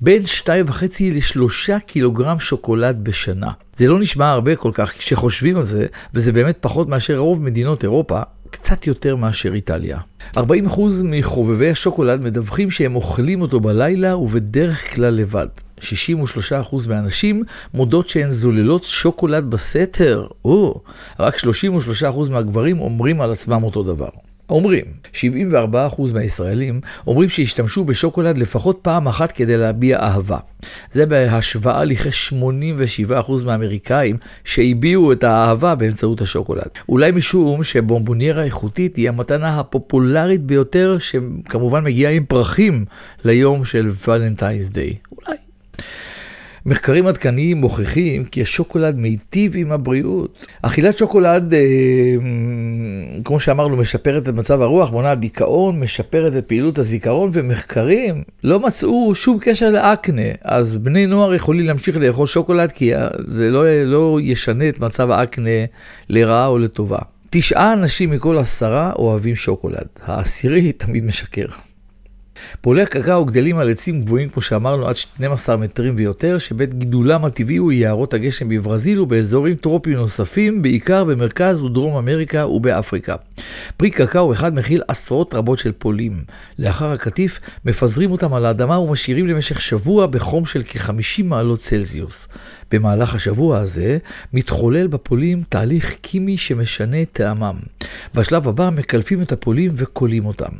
בין 0.00 0.22
2.5 0.22 0.72
ל-3 1.00 1.78
קילוגרם 1.78 2.40
שוקולד 2.40 3.04
בשנה. 3.04 3.50
זה 3.74 3.88
לא 3.88 3.98
נשמע 3.98 4.30
הרבה 4.30 4.56
כל 4.56 4.70
כך 4.74 4.98
כשחושבים 4.98 5.56
על 5.56 5.64
זה, 5.64 5.86
וזה 6.14 6.32
באמת 6.32 6.56
פחות 6.60 6.88
מאשר 6.88 7.18
רוב 7.18 7.42
מדינות 7.42 7.82
אירופה, 7.82 8.20
קצת 8.50 8.86
יותר 8.86 9.16
מאשר 9.16 9.54
איטליה. 9.54 9.98
40% 10.36 10.40
מחובבי 11.04 11.70
השוקולד 11.70 12.20
מדווחים 12.20 12.70
שהם 12.70 12.96
אוכלים 12.96 13.42
אותו 13.42 13.60
בלילה 13.60 14.16
ובדרך 14.16 14.94
כלל 14.94 15.14
לבד. 15.14 15.46
63% 15.78 15.82
מהנשים 16.88 17.42
מודות 17.74 18.08
שהן 18.08 18.30
זוללות 18.30 18.82
שוקולד 18.84 19.50
בסתר. 19.50 20.26
או, 20.44 20.80
רק 21.20 21.36
33% 21.36 22.30
מהגברים 22.30 22.80
אומרים 22.80 23.20
על 23.20 23.32
עצמם 23.32 23.62
אותו 23.62 23.82
דבר. 23.82 24.08
אומרים, 24.50 24.84
74% 25.12 25.16
מהישראלים 26.12 26.80
אומרים 27.06 27.28
שהשתמשו 27.28 27.84
בשוקולד 27.84 28.38
לפחות 28.38 28.78
פעם 28.82 29.08
אחת 29.08 29.32
כדי 29.32 29.56
להביע 29.56 29.98
אהבה. 29.98 30.38
זה 30.92 31.06
בהשוואה 31.06 31.84
לכ-87% 31.84 33.44
מהאמריקאים 33.44 34.16
שהביעו 34.44 35.12
את 35.12 35.24
האהבה 35.24 35.74
באמצעות 35.74 36.20
השוקולד. 36.20 36.68
אולי 36.88 37.10
משום 37.10 37.62
שבומבוניירה 37.62 38.44
איכותית 38.44 38.96
היא 38.96 39.08
המתנה 39.08 39.60
הפופולרית 39.60 40.42
ביותר, 40.42 40.98
שכמובן 40.98 41.84
מגיעה 41.84 42.12
עם 42.12 42.24
פרחים 42.24 42.84
ליום 43.24 43.64
של 43.64 43.90
ולנטיינס 44.08 44.68
דיי. 44.68 44.96
אולי. 45.12 45.49
מחקרים 46.66 47.06
עדכניים 47.06 47.56
מוכיחים 47.56 48.24
כי 48.24 48.42
השוקולד 48.42 48.96
מיטיב 48.96 49.52
עם 49.56 49.72
הבריאות. 49.72 50.46
אכילת 50.62 50.98
שוקולד, 50.98 51.54
אה, 51.54 51.60
כמו 53.24 53.40
שאמרנו, 53.40 53.76
משפרת 53.76 54.28
את 54.28 54.34
מצב 54.34 54.62
הרוח, 54.62 54.90
מונעת 54.90 55.20
דיכאון, 55.20 55.80
משפרת 55.80 56.36
את 56.36 56.44
פעילות 56.46 56.78
הזיכרון, 56.78 57.30
ומחקרים 57.32 58.22
לא 58.44 58.60
מצאו 58.60 59.14
שום 59.14 59.38
קשר 59.40 59.70
לאקנה. 59.70 60.22
אז 60.44 60.76
בני 60.76 61.06
נוער 61.06 61.34
יכולים 61.34 61.66
להמשיך 61.66 61.96
לאכול 61.96 62.26
שוקולד, 62.26 62.72
כי 62.72 62.92
זה 63.26 63.50
לא, 63.50 63.82
לא 63.84 64.18
ישנה 64.22 64.68
את 64.68 64.80
מצב 64.80 65.10
האקנה 65.10 65.50
לרעה 66.08 66.46
או 66.46 66.58
לטובה. 66.58 66.98
תשעה 67.30 67.72
אנשים 67.72 68.10
מכל 68.10 68.38
עשרה 68.38 68.92
אוהבים 68.92 69.36
שוקולד. 69.36 69.86
העשירי 70.04 70.72
תמיד 70.72 71.04
משקר. 71.04 71.46
פולי 72.60 72.82
הקקאו 72.82 73.24
גדלים 73.24 73.58
על 73.58 73.70
עצים 73.70 74.04
גבוהים, 74.04 74.28
כמו 74.28 74.42
שאמרנו, 74.42 74.88
עד 74.88 74.96
12 74.96 75.56
מטרים 75.56 75.94
ויותר, 75.96 76.38
שבית 76.38 76.74
גידולם 76.74 77.24
הטבעי 77.24 77.56
הוא 77.56 77.72
יערות 77.72 78.14
הגשם 78.14 78.48
בברזיל 78.48 79.00
ובאזורים 79.00 79.56
טרופיים 79.56 79.96
נוספים, 79.96 80.62
בעיקר 80.62 81.04
במרכז 81.04 81.62
ודרום 81.62 81.96
אמריקה 81.96 82.46
ובאפריקה. 82.46 83.16
פרי 83.76 83.90
קקאו 83.90 84.32
אחד 84.32 84.54
מכיל 84.54 84.82
עשרות 84.88 85.34
רבות 85.34 85.58
של 85.58 85.72
פולים. 85.72 86.24
לאחר 86.58 86.92
הקטיף, 86.92 87.40
מפזרים 87.64 88.10
אותם 88.10 88.34
על 88.34 88.46
האדמה 88.46 88.78
ומשאירים 88.78 89.26
למשך 89.26 89.60
שבוע 89.60 90.06
בחום 90.06 90.46
של 90.46 90.62
כ-50 90.68 91.22
מעלות 91.24 91.58
צלזיוס. 91.58 92.28
במהלך 92.72 93.14
השבוע 93.14 93.58
הזה 93.58 93.98
מתחולל 94.32 94.86
בפולים 94.86 95.42
תהליך 95.48 95.94
קימי 96.00 96.36
שמשנה 96.36 97.02
את 97.02 97.08
טעמם. 97.12 97.56
בשלב 98.14 98.48
הבא 98.48 98.70
מקלפים 98.70 99.22
את 99.22 99.32
הפולים 99.32 99.72
וכולים 99.74 100.26
אותם. 100.26 100.52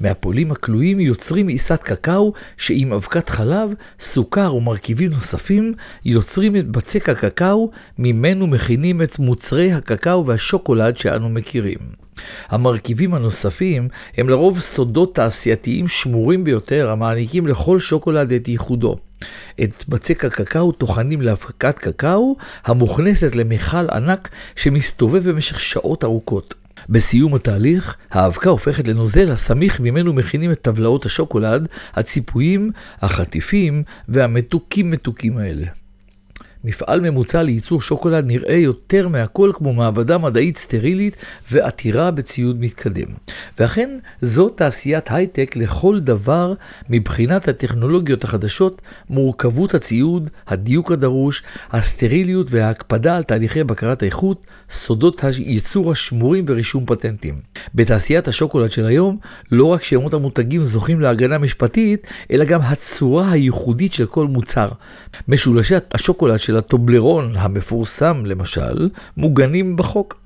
מהפולים 0.00 0.52
הכלואים 0.52 1.00
יוצרים 1.00 1.48
עיסת 1.48 1.82
קקאו 1.82 2.32
שעם 2.56 2.92
אבקת 2.92 3.28
חלב, 3.28 3.74
סוכר 4.00 4.54
ומרכיבים 4.54 5.10
נוספים 5.10 5.74
יוצרים 6.04 6.56
את 6.56 6.68
בצק 6.68 7.08
הקקאו 7.08 7.70
ממנו 7.98 8.46
מכינים 8.46 9.02
את 9.02 9.18
מוצרי 9.18 9.72
הקקאו 9.72 10.26
והשוקולד 10.26 10.96
שאנו 10.96 11.28
מכירים. 11.28 12.03
המרכיבים 12.48 13.14
הנוספים 13.14 13.88
הם 14.16 14.28
לרוב 14.28 14.58
סודות 14.58 15.14
תעשייתיים 15.14 15.88
שמורים 15.88 16.44
ביותר 16.44 16.90
המעניקים 16.90 17.46
לכל 17.46 17.78
שוקולד 17.78 18.32
את 18.32 18.48
ייחודו. 18.48 18.96
את 19.62 19.84
בצק 19.88 20.24
הקקאו 20.24 20.72
טוחנים 20.72 21.22
להפקת 21.22 21.78
קקאו 21.78 22.36
המוכנסת 22.64 23.34
למכל 23.34 23.90
ענק 23.90 24.28
שמסתובב 24.56 25.28
במשך 25.28 25.60
שעות 25.60 26.04
ארוכות. 26.04 26.54
בסיום 26.88 27.34
התהליך, 27.34 27.96
האבקה 28.10 28.50
הופכת 28.50 28.88
לנוזל 28.88 29.32
הסמיך 29.32 29.80
ממנו 29.80 30.12
מכינים 30.12 30.52
את 30.52 30.60
טבלאות 30.62 31.06
השוקולד, 31.06 31.68
הציפויים, 31.94 32.70
החטיפים 33.00 33.82
והמתוקים 34.08 34.90
מתוקים 34.90 35.38
האלה. 35.38 35.66
מפעל 36.64 37.00
ממוצע 37.00 37.42
לייצור 37.42 37.80
שוקולד 37.80 38.26
נראה 38.26 38.54
יותר 38.54 39.08
מהכל 39.08 39.50
כמו 39.54 39.72
מעבדה 39.72 40.18
מדעית 40.18 40.56
סטרילית 40.56 41.16
ועתירה 41.50 42.10
בציוד 42.10 42.60
מתקדם. 42.60 43.06
ואכן, 43.58 43.98
זו 44.20 44.48
תעשיית 44.48 45.10
הייטק 45.10 45.56
לכל 45.56 46.00
דבר 46.00 46.54
מבחינת 46.90 47.48
הטכנולוגיות 47.48 48.24
החדשות, 48.24 48.82
מורכבות 49.10 49.74
הציוד, 49.74 50.30
הדיוק 50.46 50.92
הדרוש, 50.92 51.42
הסטריליות 51.72 52.46
וההקפדה 52.50 53.16
על 53.16 53.22
תהליכי 53.22 53.64
בקרת 53.64 54.02
האיכות, 54.02 54.46
סודות 54.70 55.24
הייצור 55.24 55.92
השמורים 55.92 56.44
ורישום 56.48 56.86
פטנטים. 56.86 57.34
בתעשיית 57.74 58.28
השוקולד 58.28 58.70
של 58.70 58.86
היום, 58.86 59.18
לא 59.52 59.64
רק 59.64 59.84
שמות 59.84 60.14
המותגים 60.14 60.64
זוכים 60.64 61.00
להגנה 61.00 61.38
משפטית, 61.38 62.06
אלא 62.30 62.44
גם 62.44 62.60
הצורה 62.62 63.30
הייחודית 63.30 63.92
של 63.92 64.06
כל 64.06 64.26
מוצר. 64.26 64.68
משולשי 65.28 65.74
השוקולד 65.92 66.40
של 66.40 66.53
הטובלרון 66.56 67.32
המפורסם 67.36 68.26
למשל, 68.26 68.88
מוגנים 69.16 69.76
בחוק. 69.76 70.24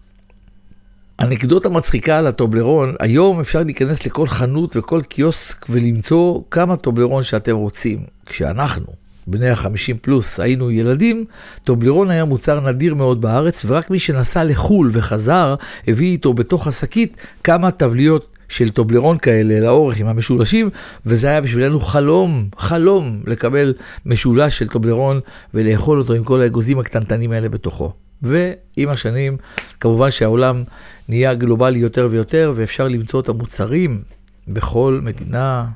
אנקדוטה 1.20 1.68
מצחיקה 1.68 2.18
על 2.18 2.26
הטובלרון, 2.26 2.94
היום 3.00 3.40
אפשר 3.40 3.62
להיכנס 3.62 4.06
לכל 4.06 4.26
חנות 4.26 4.76
וכל 4.76 5.02
קיוסק 5.02 5.66
ולמצוא 5.70 6.40
כמה 6.50 6.76
טובלרון 6.76 7.22
שאתם 7.22 7.56
רוצים. 7.56 7.98
כשאנחנו, 8.26 8.86
בני 9.26 9.48
ה-50 9.50 9.96
פלוס, 10.02 10.40
היינו 10.40 10.70
ילדים, 10.70 11.24
טובלרון 11.64 12.10
היה 12.10 12.24
מוצר 12.24 12.60
נדיר 12.60 12.94
מאוד 12.94 13.20
בארץ, 13.20 13.64
ורק 13.66 13.90
מי 13.90 13.98
שנסע 13.98 14.44
לחו"ל 14.44 14.90
וחזר, 14.92 15.54
הביא 15.88 16.08
איתו 16.10 16.34
בתוך 16.34 16.66
השקית 16.66 17.16
כמה 17.44 17.70
טבליות 17.70 18.37
של 18.48 18.70
טובלרון 18.70 19.18
כאלה 19.18 19.60
לאורך 19.60 19.98
עם 19.98 20.06
המשולשים, 20.06 20.70
וזה 21.06 21.28
היה 21.28 21.40
בשבילנו 21.40 21.80
חלום, 21.80 22.48
חלום 22.58 23.22
לקבל 23.26 23.74
משולש 24.06 24.58
של 24.58 24.68
טובלרון 24.68 25.20
ולאכול 25.54 25.98
אותו 25.98 26.12
עם 26.12 26.24
כל 26.24 26.40
האגוזים 26.40 26.78
הקטנטנים 26.78 27.32
האלה 27.32 27.48
בתוכו. 27.48 27.92
ועם 28.22 28.88
השנים, 28.88 29.36
כמובן 29.80 30.10
שהעולם 30.10 30.64
נהיה 31.08 31.34
גלובלי 31.34 31.78
יותר 31.78 32.08
ויותר, 32.10 32.52
ואפשר 32.56 32.88
למצוא 32.88 33.20
את 33.20 33.28
המוצרים 33.28 34.02
בכל 34.48 35.00
מדינה, 35.02 35.66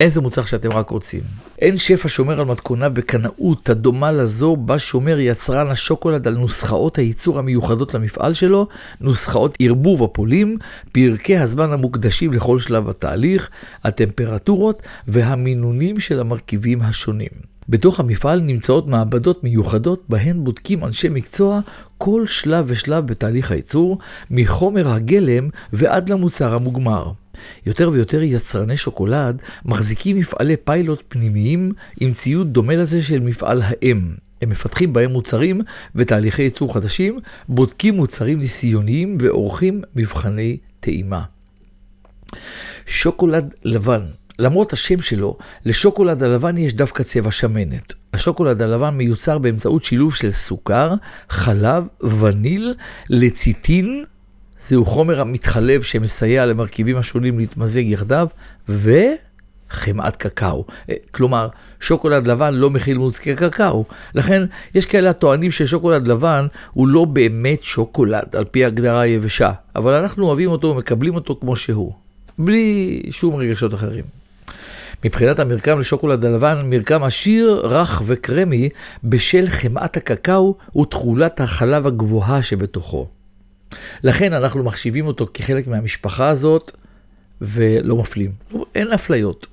איזה 0.00 0.20
מוצר 0.20 0.44
שאתם 0.44 0.72
רק 0.72 0.90
רוצים. 0.90 1.20
אין 1.58 1.78
שפע 1.78 2.08
שומר 2.08 2.40
על 2.40 2.46
מתכונה 2.46 2.88
בקנאות 2.88 3.68
הדומה 3.68 4.12
לזו 4.12 4.56
בה 4.56 4.78
שומר 4.78 5.18
יצרן 5.18 5.70
השוקולד 5.70 6.26
על 6.26 6.34
נוסחאות 6.34 6.98
הייצור 6.98 7.38
המיוחדות 7.38 7.94
למפעל 7.94 8.32
שלו, 8.32 8.68
נוסחאות 9.00 9.56
ערבוב 9.60 10.02
הפולים, 10.02 10.56
פרקי 10.92 11.36
הזמן 11.36 11.72
המוקדשים 11.72 12.32
לכל 12.32 12.58
שלב 12.58 12.88
התהליך, 12.88 13.50
הטמפרטורות 13.84 14.82
והמינונים 15.08 16.00
של 16.00 16.20
המרכיבים 16.20 16.82
השונים. 16.82 17.50
בתוך 17.70 18.00
המפעל 18.00 18.40
נמצאות 18.40 18.86
מעבדות 18.86 19.44
מיוחדות 19.44 20.04
בהן 20.08 20.44
בודקים 20.44 20.84
אנשי 20.84 21.08
מקצוע 21.08 21.60
כל 21.98 22.26
שלב 22.26 22.64
ושלב 22.68 23.06
בתהליך 23.06 23.50
הייצור, 23.50 23.98
מחומר 24.30 24.88
הגלם 24.88 25.48
ועד 25.72 26.08
למוצר 26.08 26.54
המוגמר. 26.54 27.12
יותר 27.66 27.90
ויותר 27.90 28.22
יצרני 28.22 28.76
שוקולד 28.76 29.42
מחזיקים 29.64 30.18
מפעלי 30.18 30.56
פיילוט 30.56 31.02
פנימיים 31.08 31.72
עם 32.00 32.12
ציוד 32.12 32.52
דומה 32.52 32.76
לזה 32.76 33.02
של 33.02 33.20
מפעל 33.20 33.62
האם. 33.64 34.14
הם 34.42 34.48
מפתחים 34.50 34.92
בהם 34.92 35.10
מוצרים 35.10 35.60
ותהליכי 35.94 36.42
ייצור 36.42 36.74
חדשים, 36.74 37.18
בודקים 37.48 37.94
מוצרים 37.94 38.38
ניסיוניים 38.38 39.18
ועורכים 39.20 39.82
מבחני 39.96 40.56
טעימה. 40.80 41.22
שוקולד 42.86 43.54
לבן 43.64 44.02
למרות 44.40 44.72
השם 44.72 45.02
שלו, 45.02 45.36
לשוקולד 45.64 46.22
הלבן 46.22 46.56
יש 46.56 46.72
דווקא 46.72 47.02
צבע 47.02 47.30
שמנת. 47.30 47.94
השוקולד 48.12 48.62
הלבן 48.62 48.94
מיוצר 48.94 49.38
באמצעות 49.38 49.84
שילוב 49.84 50.14
של 50.14 50.30
סוכר, 50.30 50.94
חלב, 51.28 51.84
וניל, 52.20 52.74
לציטין, 53.10 54.04
זהו 54.68 54.84
חומר 54.84 55.20
המתחלב 55.20 55.82
שמסייע 55.82 56.46
למרכיבים 56.46 56.96
השונים 56.96 57.38
להתמזג 57.38 57.82
יחדיו, 57.86 58.28
וחמאת 58.68 60.16
קקאו. 60.16 60.64
אה, 60.90 60.94
כלומר, 61.10 61.48
שוקולד 61.80 62.26
לבן 62.26 62.54
לא 62.54 62.70
מכיל 62.70 62.98
מוצקי 62.98 63.36
קקאו. 63.36 63.84
לכן, 64.14 64.42
יש 64.74 64.86
כאלה 64.86 65.10
הטוענים 65.10 65.50
ששוקולד 65.50 66.08
לבן 66.08 66.46
הוא 66.70 66.88
לא 66.88 67.04
באמת 67.04 67.62
שוקולד, 67.62 68.36
על 68.36 68.44
פי 68.44 68.64
הגדרה 68.64 69.00
היבשה, 69.00 69.52
אבל 69.76 69.92
אנחנו 69.92 70.26
אוהבים 70.26 70.50
אותו 70.50 70.66
ומקבלים 70.66 71.14
אותו 71.14 71.38
כמו 71.40 71.56
שהוא, 71.56 71.92
בלי 72.38 73.02
שום 73.10 73.36
רגשות 73.36 73.74
אחרים. 73.74 74.19
מבחינת 75.04 75.38
המרקם 75.38 75.80
לשוקולד 75.80 76.24
הלבן, 76.24 76.62
מרקם 76.70 77.04
עשיר, 77.04 77.60
רך 77.64 78.02
וקרמי 78.06 78.68
בשל 79.04 79.46
חמאת 79.48 79.96
הקקאו 79.96 80.54
ותכולת 80.80 81.40
החלב 81.40 81.86
הגבוהה 81.86 82.42
שבתוכו. 82.42 83.08
לכן 84.02 84.32
אנחנו 84.32 84.64
מחשיבים 84.64 85.06
אותו 85.06 85.26
כחלק 85.34 85.66
מהמשפחה 85.66 86.28
הזאת 86.28 86.70
ולא 87.40 87.96
מפלים. 87.96 88.30
אין 88.74 88.92
אפליות. 88.92 89.46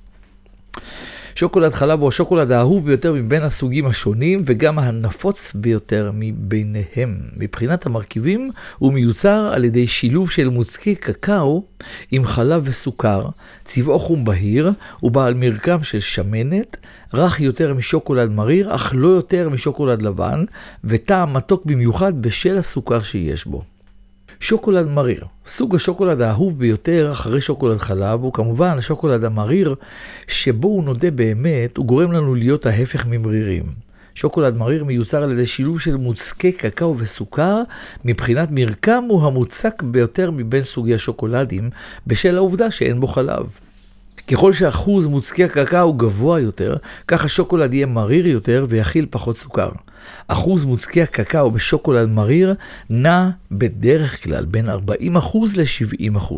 שוקולד 1.38 1.72
חלב 1.72 2.00
הוא 2.00 2.08
השוקולד 2.08 2.52
האהוב 2.52 2.86
ביותר 2.86 3.12
מבין 3.12 3.42
הסוגים 3.42 3.86
השונים 3.86 4.40
וגם 4.44 4.78
הנפוץ 4.78 5.52
ביותר 5.54 6.10
מביניהם. 6.14 7.20
מבחינת 7.36 7.86
המרכיבים 7.86 8.50
הוא 8.78 8.92
מיוצר 8.92 9.50
על 9.52 9.64
ידי 9.64 9.86
שילוב 9.86 10.30
של 10.30 10.48
מוצקי 10.48 10.94
קקאו 10.94 11.64
עם 12.10 12.24
חלב 12.24 12.62
וסוכר, 12.64 13.28
צבעו 13.64 13.98
חום 13.98 14.24
בהיר, 14.24 14.70
ובעל 15.02 15.34
מרקם 15.34 15.82
של 15.82 16.00
שמנת, 16.00 16.76
רך 17.14 17.40
יותר 17.40 17.74
משוקולד 17.74 18.30
מריר 18.30 18.74
אך 18.74 18.92
לא 18.96 19.08
יותר 19.08 19.48
משוקולד 19.48 20.02
לבן, 20.02 20.44
וטעם 20.84 21.32
מתוק 21.32 21.64
במיוחד 21.64 22.22
בשל 22.22 22.58
הסוכר 22.58 23.02
שיש 23.02 23.46
בו. 23.46 23.77
שוקולד 24.40 24.86
מריר. 24.86 25.24
סוג 25.46 25.74
השוקולד 25.74 26.20
האהוב 26.20 26.58
ביותר 26.58 27.12
אחרי 27.12 27.40
שוקולד 27.40 27.78
חלב 27.78 28.22
הוא 28.22 28.32
כמובן 28.32 28.78
השוקולד 28.78 29.24
המריר, 29.24 29.74
שבו 30.26 30.68
הוא 30.68 30.84
נודה 30.84 31.10
באמת, 31.10 31.76
הוא 31.76 31.86
גורם 31.86 32.12
לנו 32.12 32.34
להיות 32.34 32.66
ההפך 32.66 33.06
ממרירים. 33.06 33.64
שוקולד 34.14 34.56
מריר 34.56 34.84
מיוצר 34.84 35.22
על 35.22 35.32
ידי 35.32 35.46
שילוב 35.46 35.80
של 35.80 35.96
מוצקי 35.96 36.52
קקאו 36.52 36.98
וסוכר, 36.98 37.62
מבחינת 38.04 38.48
מרקם 38.50 39.04
הוא 39.08 39.26
המוצק 39.26 39.82
ביותר 39.82 40.30
מבין 40.30 40.62
סוגי 40.62 40.94
השוקולדים, 40.94 41.70
בשל 42.06 42.36
העובדה 42.36 42.70
שאין 42.70 43.00
בו 43.00 43.06
חלב. 43.06 43.46
ככל 44.28 44.52
שאחוז 44.52 45.06
מוצקי 45.06 45.44
הקקאו 45.44 45.92
גבוה 45.92 46.40
יותר, 46.40 46.76
כך 47.08 47.24
השוקולד 47.24 47.74
יהיה 47.74 47.86
מריר 47.86 48.26
יותר 48.26 48.66
ויכיל 48.68 49.06
פחות 49.10 49.36
סוכר. 49.36 49.68
אחוז 50.28 50.64
מוצקי 50.64 51.02
הקקאו 51.02 51.50
בשוקולד 51.50 52.08
מריר 52.08 52.54
נע 52.90 53.28
בדרך 53.50 54.24
כלל 54.24 54.44
בין 54.44 54.68
40% 54.68 54.70
ל-70%. 55.56 56.34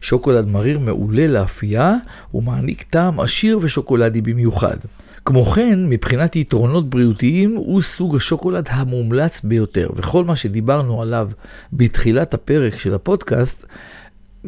שוקולד 0.00 0.48
מריר 0.48 0.78
מעולה 0.78 1.26
לאפייה 1.26 1.94
ומעניק 2.34 2.82
טעם 2.82 3.20
עשיר 3.20 3.58
ושוקולדי 3.62 4.20
במיוחד. 4.20 4.76
כמו 5.24 5.44
כן, 5.44 5.88
מבחינת 5.88 6.36
יתרונות 6.36 6.90
בריאותיים, 6.90 7.56
הוא 7.56 7.82
סוג 7.82 8.16
השוקולד 8.16 8.66
המומלץ 8.68 9.40
ביותר, 9.44 9.90
וכל 9.96 10.24
מה 10.24 10.36
שדיברנו 10.36 11.02
עליו 11.02 11.30
בתחילת 11.72 12.34
הפרק 12.34 12.78
של 12.78 12.94
הפודקאסט, 12.94 13.66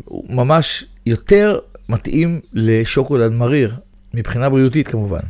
הוא 0.05 0.25
ממש 0.35 0.85
יותר 1.07 1.59
מתאים 1.93 2.41
לשוקולד 2.53 3.33
מריר, 3.33 3.75
מבחינה 4.15 4.51
בריאותית 4.51 4.89
כמובן. 4.89 5.21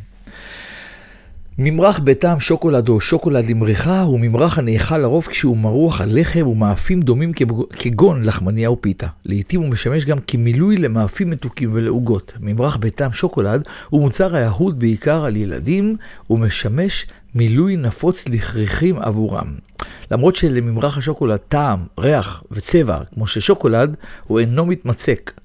ממרח 1.58 1.98
בטעם 1.98 2.40
שוקולד 2.40 2.88
או 2.88 3.00
שוקולד 3.00 3.46
למריחה 3.46 4.02
הוא 4.02 4.20
ממרח 4.20 4.58
הנאכל 4.58 4.98
לרוב 4.98 5.26
כשהוא 5.26 5.56
מרוח 5.56 6.00
על 6.00 6.20
לחם 6.20 6.46
ומאפים 6.46 7.00
דומים 7.00 7.32
כגון 7.78 8.24
לחמניה 8.24 8.68
או 8.68 8.80
פיתה. 8.80 9.06
לעתים 9.24 9.60
הוא 9.60 9.68
משמש 9.68 10.04
גם 10.04 10.18
כמילוי 10.26 10.76
למאפים 10.76 11.30
מתוקים 11.30 11.70
ולעוגות. 11.72 12.32
ממרח 12.40 12.76
בטעם 12.76 13.12
שוקולד 13.12 13.62
הוא 13.88 14.00
מוצר 14.00 14.36
האהוד 14.36 14.78
בעיקר 14.78 15.24
על 15.24 15.36
ילדים 15.36 15.96
ומשמש 16.30 17.06
מילוי 17.34 17.76
נפוץ 17.76 18.28
לכריכים 18.28 18.98
עבורם. 18.98 19.54
למרות 20.10 20.36
שלממרח 20.36 20.98
השוקולד 20.98 21.38
טעם, 21.38 21.80
ריח 21.98 22.42
וצבע 22.50 22.98
כמו 23.14 23.26
ששוקולד, 23.26 23.96
הוא 24.26 24.40
אינו 24.40 24.66
מתמצק. 24.66 25.41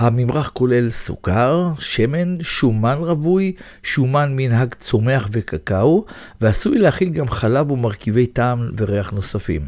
הממרח 0.00 0.50
כולל 0.54 0.90
סוכר, 0.90 1.72
שמן, 1.78 2.36
שומן 2.42 2.96
רווי, 3.00 3.52
שומן 3.82 4.32
מנהג 4.36 4.74
צומח 4.74 5.28
וקקאו, 5.32 6.04
ועשוי 6.40 6.78
להכיל 6.78 7.08
גם 7.08 7.28
חלב 7.28 7.70
ומרכיבי 7.70 8.26
טעם 8.26 8.70
וריח 8.76 9.10
נוספים. 9.10 9.62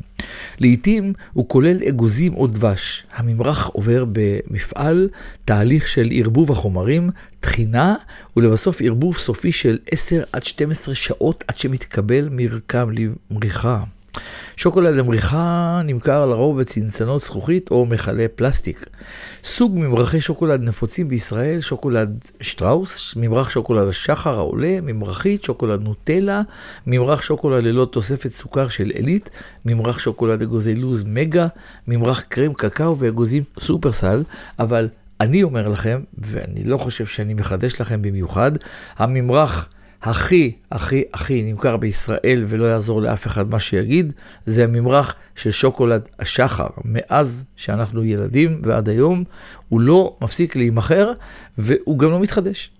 לעתים 0.58 1.12
הוא 1.32 1.48
כולל 1.48 1.82
אגוזים 1.88 2.34
או 2.34 2.46
דבש. 2.46 3.04
הממרח 3.14 3.66
עובר 3.66 4.04
במפעל 4.12 5.08
תהליך 5.44 5.88
של 5.88 6.08
ערבוב 6.12 6.50
החומרים, 6.50 7.10
טחינה, 7.40 7.94
ולבסוף 8.36 8.80
ערבוב 8.80 9.16
סופי 9.16 9.52
של 9.52 9.78
10 9.90 10.22
עד 10.32 10.44
12 10.44 10.94
שעות 10.94 11.44
עד 11.48 11.58
שמתקבל 11.58 12.28
מרקם 12.30 12.90
למריחה. 13.30 13.82
שוקולד 14.56 14.96
למריחה 14.96 15.80
נמכר 15.84 16.26
לרוב 16.26 16.60
בצנצנות 16.60 17.20
זכוכית 17.20 17.70
או 17.70 17.86
מכלי 17.86 18.28
פלסטיק. 18.28 18.86
סוג 19.44 19.78
ממרחי 19.78 20.20
שוקולד 20.20 20.62
נפוצים 20.62 21.08
בישראל, 21.08 21.60
שוקולד 21.60 22.24
שטראוס, 22.40 23.16
ממרח 23.16 23.50
שוקולד 23.50 23.88
השחר 23.88 24.34
העולה, 24.34 24.78
ממרחית, 24.82 25.44
שוקולד 25.44 25.80
נוטלה, 25.80 26.42
ממרח 26.86 27.22
שוקולד 27.22 27.64
ללא 27.64 27.84
תוספת 27.84 28.28
סוכר 28.28 28.68
של 28.68 28.90
עילית, 28.90 29.30
ממרח 29.66 29.98
שוקולד 29.98 30.42
אגוזי 30.42 30.74
לוז 30.74 31.04
מגה, 31.06 31.46
ממרח 31.88 32.20
קרם 32.20 32.52
קקאו 32.52 32.98
ואגוזים 32.98 33.42
סופרסל, 33.60 34.22
אבל 34.58 34.88
אני 35.20 35.42
אומר 35.42 35.68
לכם, 35.68 36.00
ואני 36.18 36.64
לא 36.64 36.76
חושב 36.76 37.06
שאני 37.06 37.34
מחדש 37.34 37.80
לכם 37.80 38.02
במיוחד, 38.02 38.52
הממרח 38.98 39.68
הכי, 40.02 40.52
הכי, 40.72 41.02
הכי 41.14 41.42
נמכר 41.42 41.76
בישראל, 41.76 42.44
ולא 42.46 42.64
יעזור 42.64 43.02
לאף 43.02 43.26
אחד 43.26 43.50
מה 43.50 43.60
שיגיד, 43.60 44.12
זה 44.46 44.64
הממרח 44.64 45.14
של 45.34 45.50
שוקולד 45.50 46.08
השחר. 46.18 46.66
מאז 46.84 47.44
שאנחנו 47.56 48.04
ילדים 48.04 48.62
ועד 48.64 48.88
היום, 48.88 49.24
הוא 49.68 49.80
לא 49.80 50.16
מפסיק 50.20 50.56
להימכר, 50.56 51.12
והוא 51.58 51.98
גם 51.98 52.10
לא 52.10 52.20
מתחדש. 52.20 52.70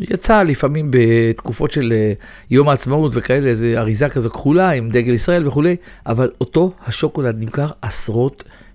יצא 0.00 0.42
לפעמים 0.42 0.90
בתקופות 0.90 1.70
של 1.70 1.92
אה, 1.92 2.12
יום 2.50 2.68
העצמאות 2.68 3.12
וכאלה, 3.14 3.48
איזו 3.48 3.66
אריזה 3.76 4.08
כזו 4.08 4.30
כחולה 4.30 4.70
עם 4.70 4.90
דגל 4.90 5.14
ישראל 5.14 5.48
וכולי, 5.48 5.76
אבל 6.06 6.30
אותו 6.40 6.72
השוקולד 6.86 7.36
נמכר 7.38 7.68
עשרות 7.82 8.42
שנים, 8.42 8.65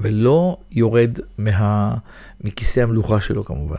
ולא 0.00 0.56
יורד 0.72 1.18
מה... 1.38 1.94
מכיסא 2.44 2.80
המלוכה 2.80 3.20
שלו 3.20 3.44
כמובן. 3.44 3.76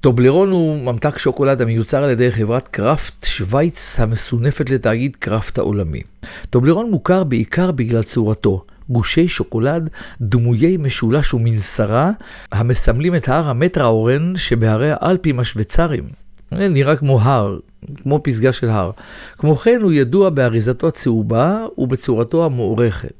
טובלרון 0.00 0.50
הוא 0.50 0.78
ממתק 0.78 1.18
שוקולד 1.18 1.62
המיוצר 1.62 2.04
על 2.04 2.10
ידי 2.10 2.32
חברת 2.32 2.68
קראפט 2.68 3.24
שווייץ 3.24 4.00
המסונפת 4.00 4.70
לתאגיד 4.70 5.16
קראפט 5.16 5.58
העולמי. 5.58 6.02
טובלרון 6.50 6.90
מוכר 6.90 7.24
בעיקר 7.24 7.72
בגלל 7.72 8.02
צורתו. 8.02 8.64
גושי 8.90 9.28
שוקולד 9.28 9.90
דמויי 10.20 10.76
משולש 10.76 11.34
ומנסרה 11.34 12.10
המסמלים 12.52 13.14
את 13.14 13.28
הר 13.28 13.48
המטראורן 13.48 14.36
שבהרי 14.36 14.90
האלפים 14.92 15.40
השוויצריים. 15.40 16.04
נראה 16.52 16.96
כמו 16.96 17.20
הר, 17.20 17.58
כמו 18.02 18.20
פסגה 18.22 18.52
של 18.52 18.68
הר. 18.68 18.90
כמו 19.38 19.56
כן 19.56 19.80
הוא 19.82 19.92
ידוע 19.92 20.30
באריזתו 20.30 20.88
הצהובה 20.88 21.66
ובצורתו 21.78 22.44
המוארכת. 22.44 23.12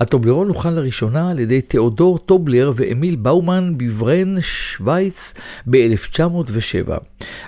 הטובלרון 0.00 0.48
הוכן 0.48 0.74
לראשונה 0.74 1.30
על 1.30 1.38
ידי 1.38 1.60
תיאודור 1.60 2.18
טובלר 2.18 2.72
ואמיל 2.74 3.16
באומן 3.16 3.74
בברן, 3.76 4.40
שווייץ, 4.40 5.34
ב-1907. 5.70 6.90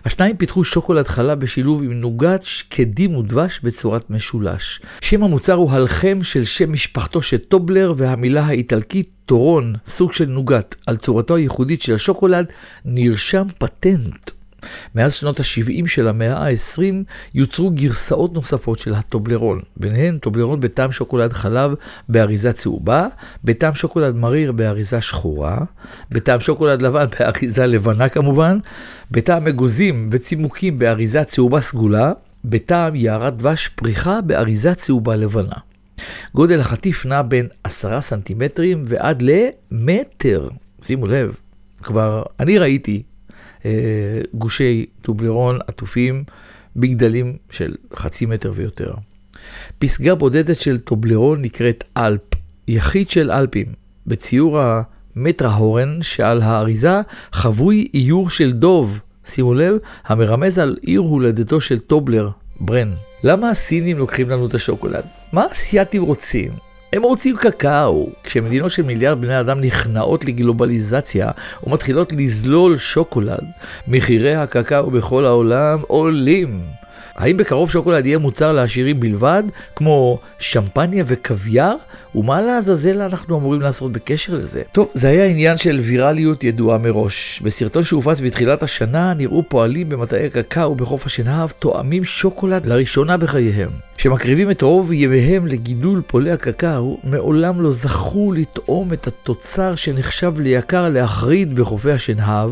השניים 0.04 0.36
פיתחו 0.36 0.64
שוקולד 0.64 1.06
חלב 1.06 1.40
בשילוב 1.40 1.82
עם 1.82 1.92
נוגת, 1.92 2.42
שקדים 2.42 3.16
ודבש 3.16 3.60
בצורת 3.62 4.10
משולש. 4.10 4.80
שם 5.00 5.22
המוצר 5.22 5.54
הוא 5.54 5.70
הלחם 5.70 6.18
של 6.22 6.44
שם 6.44 6.72
משפחתו 6.72 7.22
של 7.22 7.38
טובלר 7.38 7.94
והמילה 7.96 8.42
האיטלקית 8.42 9.08
טורון, 9.26 9.74
סוג 9.86 10.12
של 10.12 10.26
נוגת. 10.26 10.74
על 10.86 10.96
צורתו 10.96 11.36
הייחודית 11.36 11.82
של 11.82 11.94
השוקולד 11.94 12.46
נרשם 12.84 13.46
פטנט. 13.58 14.41
מאז 14.94 15.14
שנות 15.14 15.40
ה-70 15.40 15.88
של 15.88 16.08
המאה 16.08 16.36
ה-20 16.36 16.94
יוצרו 17.34 17.70
גרסאות 17.70 18.32
נוספות 18.32 18.78
של 18.78 18.94
הטובלרון, 18.94 19.60
ביניהן 19.76 20.18
טובלרון 20.18 20.60
בטעם 20.60 20.92
שוקולד 20.92 21.32
חלב 21.32 21.74
באריזה 22.08 22.52
צהובה, 22.52 23.06
בטעם 23.44 23.74
שוקולד 23.74 24.16
מריר 24.16 24.52
באריזה 24.52 25.00
שחורה, 25.00 25.58
בטעם 26.10 26.40
שוקולד 26.40 26.82
לבן 26.82 27.06
באריזה 27.18 27.66
לבנה 27.66 28.08
כמובן, 28.08 28.58
בטעם 29.10 29.46
אגוזים 29.46 30.08
וצימוקים 30.12 30.78
באריזה 30.78 31.24
צהובה 31.24 31.60
סגולה, 31.60 32.12
בטעם 32.44 32.94
יערת 32.94 33.36
דבש 33.36 33.68
פריחה 33.68 34.20
באריזה 34.20 34.74
צהובה 34.74 35.16
לבנה. 35.16 35.54
גודל 36.34 36.60
החטיף 36.60 37.06
נע 37.06 37.22
בין 37.22 37.48
10 37.64 38.00
סנטימטרים 38.00 38.82
ועד 38.86 39.22
למטר. 39.22 40.48
שימו 40.82 41.06
לב, 41.06 41.36
כבר 41.82 42.22
אני 42.40 42.58
ראיתי 42.58 43.02
גושי 44.34 44.86
טובלרון 45.02 45.58
עטופים 45.66 46.24
בגדלים 46.76 47.36
של 47.50 47.74
חצי 47.94 48.26
מטר 48.26 48.52
ויותר. 48.54 48.94
פסגה 49.78 50.14
בודדת 50.14 50.60
של 50.60 50.78
טובלרון 50.78 51.42
נקראת 51.42 51.84
אלפ, 51.96 52.20
יחיד 52.68 53.10
של 53.10 53.30
אלפים, 53.30 53.66
בציור 54.06 54.60
המטרה-הורן 54.60 56.02
שעל 56.02 56.42
האריזה 56.42 57.00
חבוי 57.32 57.88
איור 57.94 58.30
של 58.30 58.52
דוב, 58.52 59.00
שימו 59.24 59.54
לב, 59.54 59.76
המרמז 60.04 60.58
על 60.58 60.76
עיר 60.82 61.00
הולדתו 61.00 61.60
של 61.60 61.78
טובלר, 61.78 62.30
ברן. 62.60 62.92
למה 63.24 63.50
הסינים 63.50 63.98
לוקחים 63.98 64.30
לנו 64.30 64.46
את 64.46 64.54
השוקולד? 64.54 65.04
מה 65.32 65.42
האסייתים 65.42 66.02
רוצים? 66.02 66.71
הם 66.92 67.02
רוצים 67.02 67.36
קקאו. 67.36 68.10
כשמדינות 68.24 68.70
של 68.70 68.82
מיליארד 68.82 69.20
בני 69.20 69.40
אדם 69.40 69.60
נכנעות 69.60 70.24
לגלובליזציה 70.24 71.30
ומתחילות 71.66 72.12
לזלול 72.12 72.78
שוקולד, 72.78 73.44
מחירי 73.88 74.34
הקקאו 74.34 74.90
בכל 74.90 75.24
העולם 75.24 75.78
עולים. 75.86 76.60
האם 77.22 77.36
בקרוב 77.36 77.70
שוקולד 77.70 78.06
יהיה 78.06 78.18
מוצר 78.18 78.52
לעשירים 78.52 79.00
בלבד, 79.00 79.42
כמו 79.76 80.18
שמפניה 80.38 81.04
וקוויאר? 81.06 81.74
ומה 82.14 82.40
לעזאזל 82.40 83.02
אנחנו 83.02 83.38
אמורים 83.38 83.60
לעשות 83.60 83.92
בקשר 83.92 84.34
לזה? 84.34 84.62
טוב, 84.72 84.88
זה 84.94 85.08
היה 85.08 85.24
עניין 85.26 85.56
של 85.56 85.80
ויראליות 85.82 86.44
ידועה 86.44 86.78
מראש. 86.78 87.40
בסרטון 87.44 87.84
שהופץ 87.84 88.20
בתחילת 88.20 88.62
השנה 88.62 89.14
נראו 89.14 89.42
פועלים 89.48 89.88
במטעי 89.88 90.30
קקאו 90.30 90.74
בחוף 90.74 91.06
השנהב 91.06 91.50
תואמים 91.50 92.04
שוקולד 92.04 92.66
לראשונה 92.66 93.16
בחייהם. 93.16 93.70
שמקריבים 93.98 94.50
את 94.50 94.62
רוב 94.62 94.92
ימיהם 94.92 95.46
לגידול 95.46 96.02
פולי 96.06 96.30
הקקאו, 96.30 96.98
מעולם 97.04 97.60
לא 97.60 97.70
זכו 97.70 98.32
לטעום 98.32 98.92
את 98.92 99.06
התוצר 99.06 99.74
שנחשב 99.74 100.40
ליקר 100.40 100.88
להחריד 100.88 101.54
בחופי 101.54 101.90
השנהב, 101.90 102.50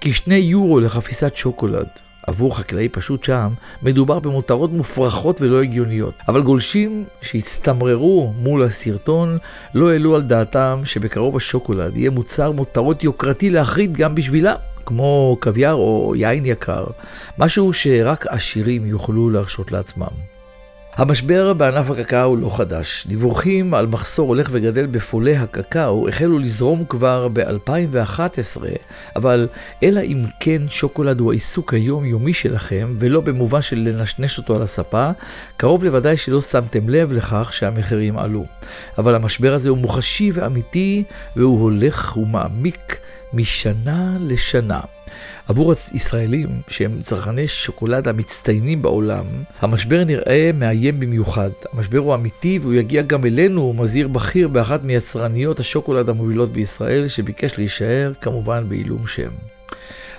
כשני 0.00 0.36
יורו 0.36 0.80
לחפיסת 0.80 1.36
שוקולד. 1.36 2.07
עבור 2.28 2.56
חקלאי 2.56 2.88
פשוט 2.88 3.24
שם, 3.24 3.48
מדובר 3.82 4.18
במותרות 4.18 4.72
מופרכות 4.72 5.40
ולא 5.40 5.62
הגיוניות. 5.62 6.14
אבל 6.28 6.42
גולשים 6.42 7.04
שהצטמררו 7.22 8.32
מול 8.38 8.62
הסרטון 8.62 9.38
לא 9.74 9.90
העלו 9.90 10.16
על 10.16 10.22
דעתם 10.22 10.80
שבקרוב 10.84 11.36
השוקולד 11.36 11.96
יהיה 11.96 12.10
מוצר 12.10 12.52
מותרות 12.52 13.04
יוקרתי 13.04 13.50
להחריד 13.50 13.96
גם 13.96 14.14
בשבילה. 14.14 14.54
כמו 14.86 15.36
קוויאר 15.40 15.74
או 15.74 16.12
יין 16.16 16.46
יקר, 16.46 16.84
משהו 17.38 17.72
שרק 17.72 18.26
עשירים 18.26 18.86
יוכלו 18.86 19.30
להרשות 19.30 19.72
לעצמם. 19.72 20.37
המשבר 20.98 21.52
בענף 21.52 21.90
הקקאו 21.90 22.36
לא 22.36 22.56
חדש. 22.56 23.06
דיווחים 23.06 23.74
על 23.74 23.86
מחסור 23.86 24.28
הולך 24.28 24.48
וגדל 24.52 24.86
בפולי 24.86 25.36
הקקאו 25.36 26.08
החלו 26.08 26.38
לזרום 26.38 26.84
כבר 26.88 27.28
ב-2011, 27.32 28.62
אבל 29.16 29.48
אלא 29.82 30.00
אם 30.00 30.24
כן 30.40 30.62
שוקולד 30.68 31.20
הוא 31.20 31.32
העיסוק 31.32 31.74
היומיומי 31.74 32.34
שלכם, 32.34 32.94
ולא 32.98 33.20
במובן 33.20 33.62
של 33.62 33.76
לנשנש 33.78 34.38
אותו 34.38 34.56
על 34.56 34.62
הספה, 34.62 35.10
קרוב 35.56 35.84
לוודאי 35.84 36.16
שלא 36.16 36.40
שמתם 36.40 36.88
לב 36.88 37.12
לכך 37.12 37.50
שהמחירים 37.52 38.18
עלו. 38.18 38.44
אבל 38.98 39.14
המשבר 39.14 39.54
הזה 39.54 39.70
הוא 39.70 39.78
מוחשי 39.78 40.30
ואמיתי, 40.34 41.04
והוא 41.36 41.60
הולך 41.60 42.16
ומעמיק 42.16 42.96
משנה 43.32 44.16
לשנה. 44.20 44.80
עבור 45.48 45.72
ישראלים 45.94 46.48
שהם 46.68 47.02
צרכני 47.02 47.48
שוקולד 47.48 48.08
המצטיינים 48.08 48.82
בעולם, 48.82 49.24
המשבר 49.60 50.04
נראה 50.04 50.50
מאיים 50.54 51.00
במיוחד. 51.00 51.50
המשבר 51.72 51.98
הוא 51.98 52.14
אמיתי 52.14 52.58
והוא 52.62 52.74
יגיע 52.74 53.02
גם 53.02 53.24
אלינו, 53.24 53.72
מזהיר 53.72 54.08
בכיר 54.08 54.48
באחת 54.48 54.82
מיצרניות 54.82 55.60
השוקולד 55.60 56.08
המובילות 56.08 56.52
בישראל, 56.52 57.08
שביקש 57.08 57.58
להישאר 57.58 58.12
כמובן 58.20 58.68
בעילום 58.68 59.06
שם. 59.06 59.30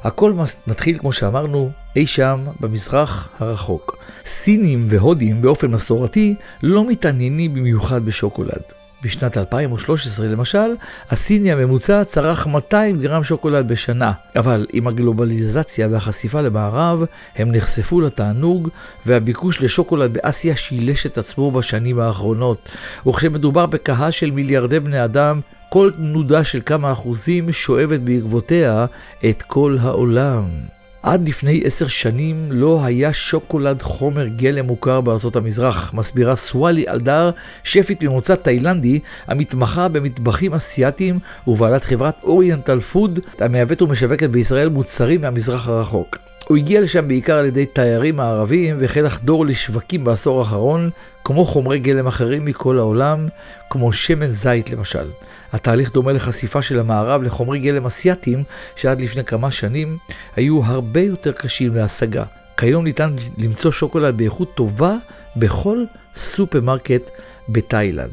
הכל 0.03 0.33
מתחיל, 0.67 0.97
כמו 0.97 1.13
שאמרנו, 1.13 1.71
אי 1.95 2.07
שם 2.07 2.39
במזרח 2.59 3.29
הרחוק. 3.39 3.97
סינים 4.25 4.85
והודים 4.89 5.41
באופן 5.41 5.67
מסורתי 5.67 6.35
לא 6.63 6.87
מתעניינים 6.87 7.53
במיוחד 7.53 8.05
בשוקולד. 8.05 8.78
בשנת 9.03 9.37
2013 9.37 10.27
למשל, 10.27 10.75
הסיני 11.09 11.51
הממוצע 11.51 12.03
צרך 12.03 12.47
200 12.47 12.99
גרם 12.99 13.23
שוקולד 13.23 13.67
בשנה, 13.67 14.11
אבל 14.35 14.67
עם 14.73 14.87
הגלובליזציה 14.87 15.87
והחשיפה 15.91 16.41
למערב, 16.41 17.03
הם 17.35 17.51
נחשפו 17.51 18.01
לתענוג, 18.01 18.69
והביקוש 19.05 19.61
לשוקולד 19.61 20.13
באסיה 20.13 20.55
שילש 20.55 21.05
את 21.05 21.17
עצמו 21.17 21.51
בשנים 21.51 21.99
האחרונות. 21.99 22.69
וכשמדובר 23.07 23.65
בקהל 23.65 24.11
של 24.11 24.31
מיליארדי 24.31 24.79
בני 24.79 25.03
אדם, 25.03 25.39
כל 25.69 25.91
תנודה 25.95 26.43
של 26.43 26.61
כמה 26.65 26.91
אחוזים 26.91 27.51
שואבת 27.51 27.99
בעקבותיה 27.99 28.85
את 29.29 29.41
כל 29.41 29.77
העולם. 29.81 30.78
עד 31.03 31.29
לפני 31.29 31.61
עשר 31.65 31.87
שנים 31.87 32.47
לא 32.51 32.79
היה 32.83 33.13
שוקולד 33.13 33.81
חומר 33.81 34.27
גלם 34.27 34.65
מוכר 34.65 35.01
בארצות 35.01 35.35
המזרח, 35.35 35.93
מסבירה 35.93 36.35
סואלי 36.35 36.87
אלדר, 36.87 37.31
שפית 37.63 38.03
ממוצא 38.03 38.35
תאילנדי, 38.35 38.99
המתמחה 39.27 39.87
במטבחים 39.87 40.53
אסיאתיים 40.53 41.19
ובעלת 41.47 41.83
חברת 41.83 42.15
אוריינטל 42.23 42.79
פוד, 42.79 43.19
המייבאת 43.39 43.81
ומשווקת 43.81 44.29
בישראל 44.29 44.69
מוצרים 44.69 45.21
מהמזרח 45.21 45.67
הרחוק. 45.67 46.17
הוא 46.47 46.57
הגיע 46.57 46.81
לשם 46.81 47.07
בעיקר 47.07 47.35
על 47.35 47.45
ידי 47.45 47.65
תיירים 47.65 48.15
מערבים 48.15 48.77
והחל 48.79 49.01
לחדור 49.01 49.45
לשווקים 49.45 50.03
בעשור 50.03 50.39
האחרון, 50.39 50.89
כמו 51.23 51.45
חומרי 51.45 51.79
גלם 51.79 52.07
אחרים 52.07 52.45
מכל 52.45 52.79
העולם, 52.79 53.27
כמו 53.69 53.93
שמן 53.93 54.27
זית 54.27 54.69
למשל. 54.69 55.05
התהליך 55.53 55.91
דומה 55.91 56.11
לחשיפה 56.11 56.61
של 56.61 56.79
המערב 56.79 57.23
לחומרי 57.23 57.59
גלם 57.59 57.85
אסייתיים, 57.85 58.43
שעד 58.75 59.01
לפני 59.01 59.23
כמה 59.23 59.51
שנים 59.51 59.97
היו 60.35 60.63
הרבה 60.63 61.01
יותר 61.01 61.31
קשים 61.31 61.75
להשגה. 61.75 62.23
כיום 62.57 62.83
ניתן 62.83 63.15
למצוא 63.37 63.71
שוקולד 63.71 64.17
באיכות 64.17 64.55
טובה 64.55 64.95
בכל 65.35 65.83
סופרמרקט 66.15 67.11
בתאילנד. 67.49 68.11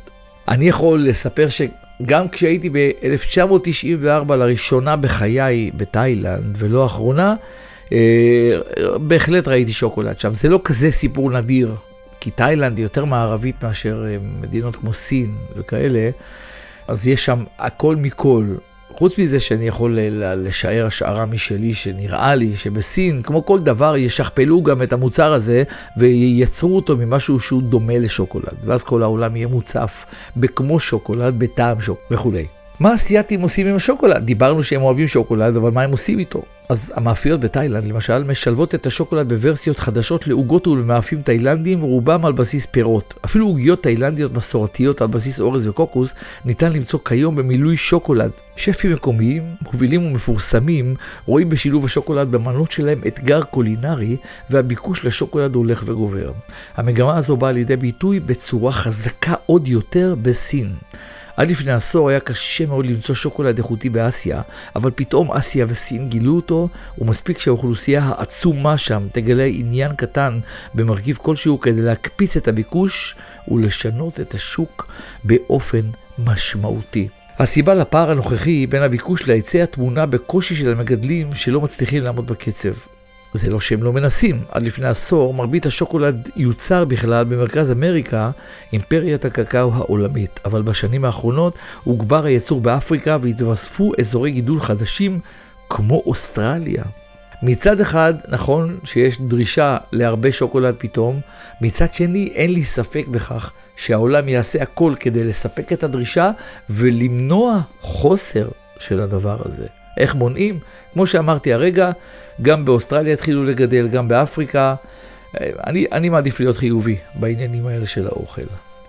אני 0.49 0.69
יכול 0.69 1.09
לספר 1.09 1.47
שגם 1.49 2.29
כשהייתי 2.29 2.71
ב-1994 2.71 4.35
לראשונה 4.35 4.97
בחיי 4.97 5.71
בתאילנד, 5.77 6.57
ולא 6.59 6.87
אחרונה, 6.87 7.35
אה, 7.93 8.59
בהחלט 9.01 9.49
ראיתי 9.49 9.73
שוקולד 9.73 10.21
שם. 10.21 10.35
זה 10.35 10.49
לא 10.49 10.61
כזה 10.65 10.91
סיפור 10.91 11.31
נדיר, 11.31 11.75
כי 12.21 12.31
תאילנד 12.31 12.77
היא 12.77 12.85
יותר 12.85 13.05
מערבית 13.05 13.63
מאשר 13.63 14.05
אה, 14.07 14.17
מדינות 14.41 14.77
כמו 14.77 14.93
סין 14.93 15.35
וכאלה. 15.57 16.11
אז 16.89 17.07
יש 17.07 17.25
שם 17.25 17.45
הכל 17.59 17.97
מכל. 17.97 18.47
חוץ 18.91 19.19
מזה 19.19 19.41
שאני 19.41 19.67
יכול 19.69 19.99
לשער 20.37 20.87
השערה 20.87 21.27
משלי 21.27 21.75
שנראה 21.75 22.35
לי 22.35 22.57
שבסין, 22.57 23.23
כמו 23.23 23.47
כל 23.47 23.61
דבר, 23.61 23.97
ישכפלו 23.97 24.63
גם 24.63 24.83
את 24.83 24.93
המוצר 24.93 25.33
הזה 25.33 25.63
וייצרו 25.97 26.77
אותו 26.77 26.97
ממשהו 26.97 27.41
שהוא 27.41 27.63
דומה 27.63 27.99
לשוקולד. 27.99 28.55
ואז 28.65 28.85
כל 28.85 29.03
העולם 29.03 29.37
יהיה 29.37 29.49
מוצף 29.49 30.07
בכמו 30.37 30.81
שוקולד, 30.81 31.39
בטעם 31.39 31.81
שוקולד 31.81 32.07
וכולי. 32.11 32.47
מה 32.81 32.95
אסייתים 32.95 33.41
עושים 33.41 33.67
עם 33.67 33.77
השוקולד? 33.77 34.25
דיברנו 34.25 34.63
שהם 34.65 34.83
אוהבים 34.83 35.09
שוקולד, 35.09 35.57
אבל 35.57 35.71
מה 35.71 35.83
הם 35.83 35.91
עושים 35.91 36.19
איתו? 36.19 36.43
אז 36.69 36.93
המאפיות 36.97 37.41
בתאילנד 37.41 37.85
למשל 37.85 38.25
משלבות 38.25 38.75
את 38.75 38.87
השוקולד 38.87 39.29
בוורסיות 39.29 39.79
חדשות 39.79 40.27
לעוגות 40.27 40.67
ולמאפים 40.67 41.23
תאילנדים, 41.23 41.81
רובם 41.81 42.27
על 42.27 42.33
בסיס 42.33 42.67
פירות. 42.67 43.15
אפילו 43.25 43.47
עוגיות 43.47 43.83
תאילנדיות 43.83 44.33
מסורתיות 44.35 45.01
על 45.01 45.07
בסיס 45.07 45.41
אורז 45.41 45.67
וקוקוס 45.67 46.15
ניתן 46.45 46.73
למצוא 46.73 46.99
כיום 47.05 47.37
במילוי 47.37 47.77
שוקולד. 47.77 48.31
שפים 48.57 48.93
מקומיים, 48.93 49.43
מובילים 49.63 50.07
ומפורסמים, 50.07 50.95
רואים 51.27 51.49
בשילוב 51.49 51.85
השוקולד 51.85 52.31
במנות 52.31 52.71
שלהם 52.71 53.01
אתגר 53.07 53.43
קולינרי, 53.43 54.17
והביקוש 54.51 55.05
לשוקולד 55.05 55.55
הולך 55.55 55.83
וגובר. 55.87 56.33
המגמה 56.77 57.17
הזו 57.17 57.37
באה 57.37 57.53
לידי 57.53 57.77
ביטוי 57.77 58.21
בצורה 58.21 58.73
חזקה 58.73 59.35
עוד 59.47 59.69
יותר 59.69 60.15
בסין. 60.23 60.69
עד 61.37 61.51
לפני 61.51 61.73
עשור 61.73 62.09
היה 62.09 62.21
קשה 62.21 62.67
מאוד 62.67 62.87
למצוא 62.87 63.15
שוקולד 63.15 63.59
איכותי 63.59 63.89
באסיה, 63.89 64.43
אבל 64.77 64.91
פתאום 64.95 65.33
אסיה 65.33 65.67
וסין 65.69 66.09
גילו 66.09 66.37
אותו, 66.37 66.69
ומספיק 66.99 67.39
שהאוכלוסייה 67.41 68.03
העצומה 68.05 68.79
שם 68.79 69.07
תגלה 69.13 69.45
עניין 69.45 69.95
קטן 69.95 70.39
במרכיב 70.75 71.17
כלשהו 71.17 71.61
כדי 71.61 71.83
להקפיץ 71.83 72.37
את 72.37 72.49
הביקוש 72.49 73.17
ולשנות 73.49 74.21
את 74.21 74.35
השוק 74.35 74.93
באופן 75.25 75.83
משמעותי. 76.19 77.09
הסיבה 77.39 77.75
לפער 77.75 78.11
הנוכחי 78.11 78.67
בין 78.67 78.83
הביקוש 78.83 79.29
להיצע 79.29 79.65
תמונה 79.65 80.07
בקושי 80.07 80.55
של 80.55 80.73
המגדלים 80.73 81.35
שלא 81.35 81.61
מצליחים 81.61 82.03
לעמוד 82.03 82.27
בקצב. 82.27 82.96
זה 83.37 83.51
לא 83.51 83.61
שהם 83.61 83.83
לא 83.83 83.93
מנסים. 83.93 84.41
עד 84.51 84.63
לפני 84.63 84.89
עשור, 84.89 85.35
מרבית 85.35 85.67
השוקולד 85.67 86.29
יוצר 86.37 86.85
בכלל 86.85 87.25
במרכז 87.25 87.71
אמריקה, 87.71 88.31
אימפריית 88.73 89.25
הקקאו 89.25 89.75
העולמית. 89.75 90.41
אבל 90.45 90.63
בשנים 90.63 91.05
האחרונות 91.05 91.55
הוגבר 91.85 92.25
הייצור 92.25 92.61
באפריקה 92.61 93.17
והתווספו 93.23 93.93
אזורי 94.01 94.31
גידול 94.31 94.61
חדשים 94.61 95.21
כמו 95.69 96.03
אוסטרליה. 96.07 96.85
מצד 97.43 97.81
אחד, 97.81 98.15
נכון 98.29 98.79
שיש 98.85 99.21
דרישה 99.21 99.77
להרבה 99.93 100.33
שוקולד 100.33 100.75
פתאום, 100.79 101.21
מצד 101.61 101.95
שני, 101.95 102.33
אין 102.35 102.53
לי 102.53 102.65
ספק 102.65 103.09
בכך 103.09 103.53
שהעולם 103.77 104.29
יעשה 104.29 104.63
הכל 104.63 104.95
כדי 105.01 105.25
לספק 105.25 105.73
את 105.73 105.85
הדרישה 105.85 106.31
ולמנוע 106.71 107.61
חוסר 107.81 108.49
של 108.79 109.01
הדבר 109.01 109.37
הזה. 109.45 109.67
איך 109.97 110.15
מונעים? 110.15 110.59
כמו 110.93 111.07
שאמרתי 111.07 111.53
הרגע, 111.53 111.91
גם 112.43 112.65
באוסטרליה 112.65 113.13
התחילו 113.13 113.45
לגדל, 113.45 113.89
גם 113.89 114.09
באפריקה. 114.09 114.75
אני, 115.41 115.87
אני 115.93 116.09
מעדיף 116.09 116.41
להיות 116.41 116.57
חיובי 116.57 116.97
בעניינים 117.15 117.67
האלה 117.67 117.87
של 117.87 118.07
האוכל. 118.07 118.43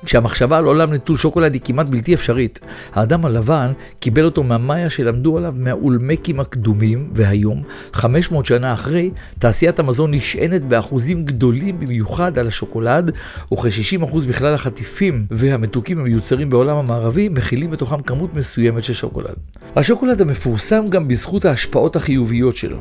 כשהמחשבה 0.05 0.57
על 0.57 0.65
עולם 0.65 0.93
נטול 0.93 1.17
שוקולד 1.17 1.53
היא 1.53 1.61
כמעט 1.63 1.89
בלתי 1.89 2.13
אפשרית. 2.13 2.59
האדם 2.93 3.25
הלבן 3.25 3.71
קיבל 3.99 4.25
אותו 4.25 4.43
מהמאיה 4.43 4.89
שלמדו 4.89 5.37
עליו 5.37 5.53
מהאולמקים 5.57 6.39
הקדומים, 6.39 7.09
והיום, 7.13 7.63
500 7.93 8.45
שנה 8.45 8.73
אחרי, 8.73 9.11
תעשיית 9.39 9.79
המזון 9.79 10.13
נשענת 10.13 10.63
באחוזים 10.63 11.25
גדולים 11.25 11.79
במיוחד 11.79 12.37
על 12.39 12.47
השוקולד, 12.47 13.11
וכ-60% 13.53 14.17
בכלל 14.27 14.53
החטיפים 14.53 15.25
והמתוקים 15.31 15.99
המיוצרים 15.99 16.49
בעולם 16.49 16.77
המערבי 16.77 17.29
מכילים 17.29 17.71
בתוכם 17.71 18.01
כמות 18.01 18.33
מסוימת 18.33 18.83
של 18.83 18.93
שוקולד. 18.93 19.35
השוקולד 19.75 20.21
המפורסם 20.21 20.87
גם 20.89 21.07
בזכות 21.07 21.45
ההשפעות 21.45 21.95
החיוביות 21.95 22.55
שלו. 22.55 22.77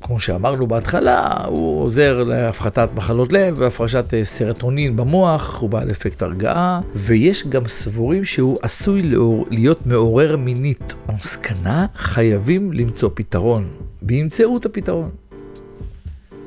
כמו 0.00 0.20
שאמרנו 0.20 0.66
בהתחלה, 0.66 1.30
הוא 1.46 1.82
עוזר 1.82 2.22
להפחתת 2.22 2.88
מחלות 2.94 3.32
לב 3.32 3.54
והפרשת 3.58 4.14
אה, 4.14 4.24
סרטונין 4.24 4.96
במוח, 4.96 5.60
הוא 5.60 5.70
בעל 5.70 5.90
אפקט 5.90 6.22
הרגעה, 6.22 6.80
ויש 6.94 7.46
גם 7.46 7.68
סבורים 7.68 8.24
שהוא 8.24 8.58
עשוי 8.62 9.02
להיות 9.50 9.86
מעורר 9.86 10.36
מינית. 10.36 10.94
המסקנה, 11.08 11.86
חייבים 11.96 12.72
למצוא 12.72 13.10
פתרון, 13.14 13.68
וימצאו 14.02 14.56
את 14.56 14.66
הפתרון. 14.66 15.10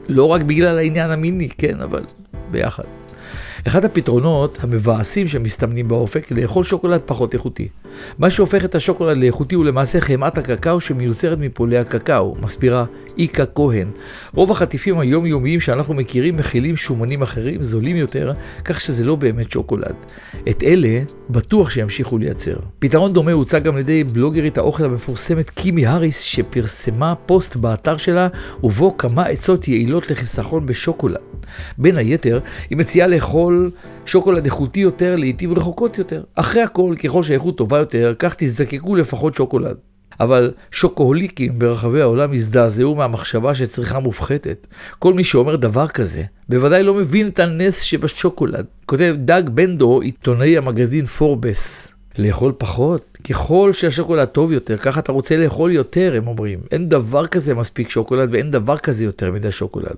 לא 0.09 0.27
רק 0.27 0.43
בגלל 0.43 0.77
העניין 0.77 1.11
המיני, 1.11 1.49
כן, 1.49 1.81
אבל 1.81 2.03
ביחד. 2.51 2.83
אחד 3.67 3.85
הפתרונות 3.85 4.57
המבאסים 4.61 5.27
שמסתמנים 5.27 5.87
באופק, 5.87 6.31
לאכול 6.31 6.63
שוקולד 6.63 7.01
פחות 7.05 7.33
איכותי. 7.33 7.67
מה 8.17 8.29
שהופך 8.29 8.65
את 8.65 8.75
השוקולד 8.75 9.17
לאיכותי 9.17 9.55
הוא 9.55 9.65
למעשה 9.65 10.01
חמאת 10.01 10.37
הקקאו 10.37 10.81
שמיוצרת 10.81 11.37
מפולי 11.37 11.77
הקקאו, 11.77 12.35
מסבירה 12.41 12.85
איקה 13.17 13.45
כהן. 13.45 13.87
רוב 14.33 14.51
החטיפים 14.51 14.99
היומיומיים 14.99 15.59
שאנחנו 15.59 15.93
מכירים 15.93 16.37
מכילים 16.37 16.77
שומנים 16.77 17.21
אחרים, 17.21 17.63
זולים 17.63 17.95
יותר, 17.95 18.33
כך 18.63 18.81
שזה 18.81 19.05
לא 19.05 19.15
באמת 19.15 19.51
שוקולד. 19.51 19.95
את 20.49 20.63
אלה 20.63 20.99
בטוח 21.29 21.69
שימשיכו 21.69 22.17
לייצר. 22.17 22.55
פתרון 22.79 23.13
דומה 23.13 23.31
הוצג 23.31 23.63
גם 23.63 23.73
על 23.73 23.79
ידי 23.79 24.03
בלוגרית 24.03 24.57
האוכל 24.57 24.85
המפורסמת 24.85 25.49
קימי 25.49 25.85
האריס, 25.85 26.21
שפרסמה 26.21 27.15
פוסט 27.15 27.55
באתר 27.55 27.97
שלה, 27.97 28.27
ובו 28.63 28.97
כמה 28.97 29.25
עצות 29.25 29.67
יעילות 29.67 30.11
לחיסכון 30.11 30.65
בשוקולד. 30.65 31.17
בין 31.77 31.97
היתר, 31.97 32.39
היא 32.69 32.77
מציעה 32.77 33.07
לאכול 33.07 33.48
שוקולד 34.05 34.45
איכותי 34.45 34.79
יותר 34.79 35.15
לעיתים 35.15 35.53
רחוקות 35.53 35.97
יותר. 35.97 36.23
אחרי 36.35 36.61
הכל, 36.61 36.95
ככל 37.03 37.23
שהאיכות 37.23 37.57
טובה 37.57 37.79
יותר, 37.79 38.13
כך 38.19 38.35
תזדקקו 38.37 38.95
לפחות 38.95 39.35
שוקולד. 39.35 39.77
אבל 40.19 40.51
שוקוהוליקים 40.71 41.59
ברחבי 41.59 42.01
העולם 42.01 42.33
הזדעזעו 42.33 42.95
מהמחשבה 42.95 43.55
שצריכה 43.55 43.99
מופחתת. 43.99 44.67
כל 44.99 45.13
מי 45.13 45.23
שאומר 45.23 45.55
דבר 45.55 45.87
כזה, 45.87 46.23
בוודאי 46.49 46.83
לא 46.83 46.93
מבין 46.93 47.27
את 47.27 47.39
הנס 47.39 47.81
שבשוקולד. 47.81 48.65
כותב 48.85 49.15
דג 49.17 49.43
בנדו, 49.53 50.01
עיתונאי 50.01 50.57
המגזין 50.57 51.05
פורבס. 51.05 51.93
לאכול 52.17 52.53
פחות? 52.57 53.17
ככל 53.29 53.73
שהשוקולד 53.73 54.27
טוב 54.27 54.51
יותר, 54.51 54.77
ככה 54.77 54.99
אתה 54.99 55.11
רוצה 55.11 55.37
לאכול 55.37 55.71
יותר, 55.71 56.13
הם 56.17 56.27
אומרים. 56.27 56.59
אין 56.71 56.89
דבר 56.89 57.27
כזה 57.27 57.53
מספיק 57.53 57.89
שוקולד 57.89 58.29
ואין 58.31 58.51
דבר 58.51 58.77
כזה 58.77 59.05
יותר 59.05 59.31
מדי 59.31 59.51
שוקולד. 59.51 59.95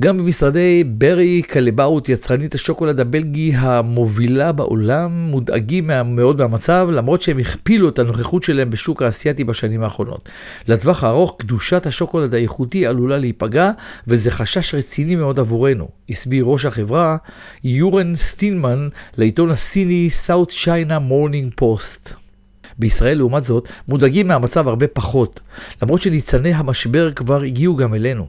גם 0.00 0.18
במשרדי 0.18 0.84
ברי 0.84 1.42
קלבאוט, 1.42 2.08
יצרנית 2.08 2.54
השוקולד 2.54 3.00
הבלגי 3.00 3.52
המובילה 3.54 4.52
בעולם, 4.52 5.10
מודאגים 5.30 5.90
מאוד 6.04 6.38
מהמצב, 6.38 6.88
למרות 6.92 7.22
שהם 7.22 7.38
הכפילו 7.38 7.88
את 7.88 7.98
הנוכחות 7.98 8.42
שלהם 8.42 8.70
בשוק 8.70 9.02
האסייתי 9.02 9.44
בשנים 9.44 9.82
האחרונות. 9.82 10.28
לטווח 10.68 11.04
הארוך, 11.04 11.36
קדושת 11.38 11.86
השוקולד 11.86 12.34
האיכותי 12.34 12.86
עלולה 12.86 13.18
להיפגע, 13.18 13.70
וזה 14.06 14.30
חשש 14.30 14.74
רציני 14.74 15.16
מאוד 15.16 15.38
עבורנו, 15.38 15.88
הסביר 16.10 16.44
ראש 16.44 16.64
החברה 16.64 17.16
יורן 17.64 18.14
סטינמן 18.14 18.88
לעיתון 19.16 19.50
הסיני 19.50 20.08
South 20.26 20.50
China 20.64 21.10
Morning 21.10 21.62
Post. 21.62 22.14
בישראל, 22.78 23.18
לעומת 23.18 23.44
זאת, 23.44 23.68
מודאגים 23.88 24.26
מהמצב 24.26 24.68
הרבה 24.68 24.86
פחות, 24.86 25.40
למרות 25.82 26.02
שניצני 26.02 26.54
המשבר 26.54 27.12
כבר 27.12 27.42
הגיעו 27.42 27.76
גם 27.76 27.94
אלינו. 27.94 28.26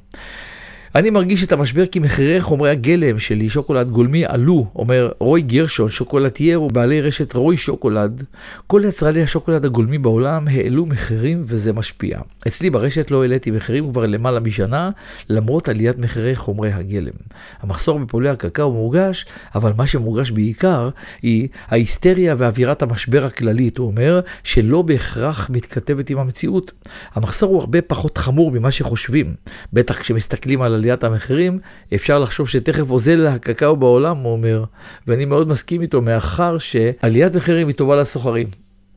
אני 0.95 1.09
מרגיש 1.09 1.43
את 1.43 1.51
המשבר 1.51 1.85
כי 1.85 1.99
מחירי 1.99 2.41
חומרי 2.41 2.69
הגלם 2.69 3.19
שלי, 3.19 3.49
שוקולד 3.49 3.89
גולמי, 3.89 4.25
עלו, 4.25 4.67
אומר 4.75 5.11
רוי 5.19 5.41
גרשון, 5.41 5.89
שוקולטייר 5.89 6.61
ובעלי 6.61 7.01
רשת 7.01 7.33
רוי 7.33 7.57
שוקולד. 7.57 8.23
כל 8.67 8.81
יצרני 8.87 9.21
השוקולד 9.21 9.65
הגולמי 9.65 9.97
בעולם 9.97 10.47
העלו 10.47 10.85
מחירים 10.85 11.43
וזה 11.47 11.73
משפיע. 11.73 12.19
אצלי 12.47 12.69
ברשת 12.69 13.11
לא 13.11 13.21
העליתי 13.21 13.51
מחירים 13.51 13.91
כבר 13.91 14.05
למעלה 14.05 14.39
משנה, 14.39 14.89
למרות 15.29 15.69
עליית 15.69 15.97
מחירי 15.97 16.35
חומרי 16.35 16.71
הגלם. 16.71 17.13
המחסור 17.61 17.99
בפולי 17.99 18.29
הקקאו 18.29 18.71
מורגש, 18.71 19.25
אבל 19.55 19.73
מה 19.77 19.87
שמורגש 19.87 20.31
בעיקר 20.31 20.89
היא 21.21 21.47
ההיסטריה 21.67 22.35
ואווירת 22.37 22.81
המשבר 22.81 23.25
הכללית, 23.25 23.77
הוא 23.77 23.87
אומר, 23.87 24.19
שלא 24.43 24.81
בהכרח 24.81 25.49
מתכתבת 25.49 26.09
עם 26.09 26.17
המציאות. 26.17 26.71
המחסור 27.13 27.53
הוא 27.53 27.59
הרבה 27.59 27.81
פחות 27.81 28.17
חמור 28.17 28.51
ממה 28.51 28.71
שחושבים, 28.71 29.35
בטח 29.73 29.99
כשמסתכלים 29.99 30.61
על 30.61 30.78
עליית 30.79 31.03
המחירים, 31.03 31.59
אפשר 31.95 32.19
לחשוב 32.19 32.49
שתכף 32.49 32.91
אוזל 32.91 33.27
הקקאו 33.27 33.75
בעולם, 33.75 34.17
הוא 34.17 34.31
אומר, 34.31 34.63
ואני 35.07 35.25
מאוד 35.25 35.47
מסכים 35.47 35.81
איתו, 35.81 36.01
מאחר 36.01 36.57
שעליית 36.57 37.35
מחירים 37.35 37.67
היא 37.67 37.75
טובה 37.75 37.95
לסוחרים, 37.95 38.47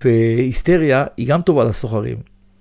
והיסטריה 0.05 1.05
היא 1.16 1.29
גם 1.29 1.42
טובה 1.42 1.64
לסוחרים. 1.64 2.16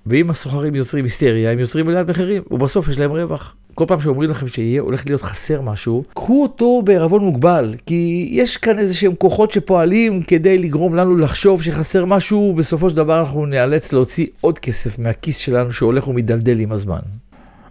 ואם 0.05 0.29
הסוחרים 0.29 0.75
יוצרים 0.75 1.03
היסטריה, 1.03 1.51
הם 1.51 1.59
יוצרים 1.59 1.87
עליית 1.87 2.09
מחירים, 2.09 2.43
ובסוף 2.51 2.87
יש 2.87 2.99
להם 2.99 3.11
רווח. 3.11 3.55
כל 3.75 3.85
פעם 3.87 4.01
שאומרים 4.01 4.29
לכם 4.29 4.47
שיהיה 4.47 4.81
הולך 4.81 5.05
להיות 5.05 5.21
חסר 5.21 5.61
משהו, 5.61 6.03
קחו 6.13 6.43
אותו 6.43 6.81
בערבון 6.81 7.23
מוגבל, 7.23 7.73
כי 7.85 8.29
יש 8.31 8.57
כאן 8.57 8.79
איזה 8.79 8.93
שהם 8.93 9.15
כוחות 9.15 9.51
שפועלים 9.51 10.21
כדי 10.23 10.57
לגרום 10.57 10.95
לנו 10.95 11.17
לחשוב 11.17 11.63
שחסר 11.63 12.05
משהו, 12.05 12.53
בסופו 12.57 12.89
של 12.89 12.95
דבר 12.95 13.19
אנחנו 13.19 13.45
נאלץ 13.45 13.93
להוציא 13.93 14.27
עוד 14.41 14.59
כסף 14.59 14.99
מהכיס 14.99 15.37
שלנו 15.37 15.73
שהולך 15.73 16.07
ומדלדל 16.07 16.59
עם 16.59 16.71
הזמן. 16.71 16.99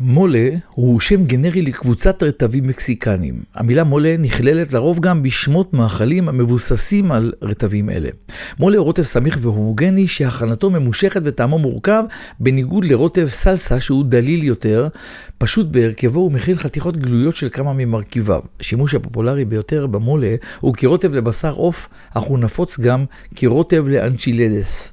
מולה 0.03 0.49
הוא 0.69 1.01
שם 1.01 1.25
גנרי 1.25 1.63
לקבוצת 1.63 2.23
רטבים 2.23 2.67
מקסיקניים. 2.67 3.43
המילה 3.55 3.85
מולה 3.85 4.17
נכללת 4.19 4.73
לרוב 4.73 5.01
גם 5.01 5.23
בשמות 5.23 5.75
מאכלים 5.75 6.29
המבוססים 6.29 7.13
על 7.13 7.33
רטבים 7.43 7.91
אלה. 7.91 8.09
מולה 8.59 8.79
הוא 8.79 8.85
רוטב 8.85 9.03
סמיך 9.03 9.39
והומוגני 9.43 10.09
שהכנתו 10.09 10.71
ממושכת 10.71 11.21
וטעמו 11.25 11.59
מורכב, 11.59 12.05
בניגוד 12.41 12.85
לרוטב 12.85 13.29
סלסה 13.29 13.81
שהוא 13.81 14.05
דליל 14.05 14.45
יותר, 14.45 14.89
פשוט 15.39 15.67
בהרכבו 15.67 16.21
ומכיל 16.21 16.57
חתיכות 16.57 16.97
גלויות 16.97 17.37
של 17.37 17.49
כמה 17.49 17.73
ממרכיביו. 17.73 18.41
השימוש 18.61 18.95
הפופולרי 18.95 19.45
ביותר 19.45 19.87
במולה 19.87 20.35
הוא 20.61 20.75
כרוטב 20.75 21.15
לבשר 21.15 21.53
עוף, 21.53 21.89
אך 22.15 22.23
הוא 22.23 22.39
נפוץ 22.39 22.81
גם 22.81 23.05
כרוטב 23.37 23.89
לאנצ'ילדס. 23.89 24.93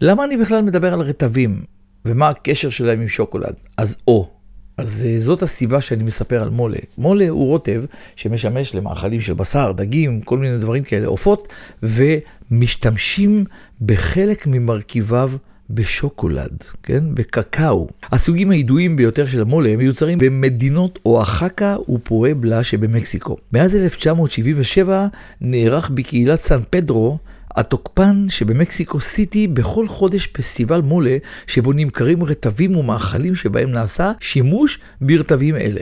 למה 0.00 0.24
אני 0.24 0.36
בכלל 0.36 0.62
מדבר 0.62 0.92
על 0.92 1.00
רטבים? 1.00 1.75
ומה 2.06 2.28
הקשר 2.28 2.70
שלהם 2.70 3.00
עם 3.00 3.08
שוקולד. 3.08 3.54
אז 3.76 3.96
או. 4.08 4.30
אז 4.78 5.06
אה, 5.08 5.20
זאת 5.20 5.42
הסיבה 5.42 5.80
שאני 5.80 6.04
מספר 6.04 6.42
על 6.42 6.48
מולה. 6.48 6.78
מולה 6.98 7.28
הוא 7.28 7.46
רוטב 7.46 7.84
שמשמש 8.16 8.74
למאכלים 8.74 9.20
של 9.20 9.34
בשר, 9.34 9.72
דגים, 9.72 10.20
כל 10.20 10.38
מיני 10.38 10.58
דברים 10.58 10.82
כאלה, 10.82 11.06
עופות, 11.06 11.48
ומשתמשים 11.82 13.44
בחלק 13.80 14.46
ממרכיביו 14.46 15.30
בשוקולד, 15.70 16.64
כן? 16.82 17.04
בקקאו. 17.14 17.88
הסוגים 18.12 18.50
הידועים 18.50 18.96
ביותר 18.96 19.26
של 19.26 19.40
המולה 19.40 19.76
מיוצרים 19.76 20.18
במדינות 20.18 20.98
אואחקה 21.06 21.76
ופואבלה 21.88 22.64
שבמקסיקו. 22.64 23.36
מאז 23.52 23.74
1977 23.74 25.06
נערך 25.40 25.90
בקהילת 25.90 26.38
סן 26.38 26.60
פדרו 26.70 27.18
התוקפן 27.56 28.26
שבמקסיקו 28.28 29.00
סיטי 29.00 29.46
בכל 29.46 29.88
חודש 29.88 30.26
פסטיבל 30.26 30.80
מולה 30.80 31.16
שבו 31.46 31.72
נמכרים 31.72 32.24
רטבים 32.24 32.76
ומאכלים 32.76 33.34
שבהם 33.34 33.72
נעשה 33.72 34.12
שימוש 34.20 34.78
ברטבים 35.00 35.56
אלה. 35.56 35.80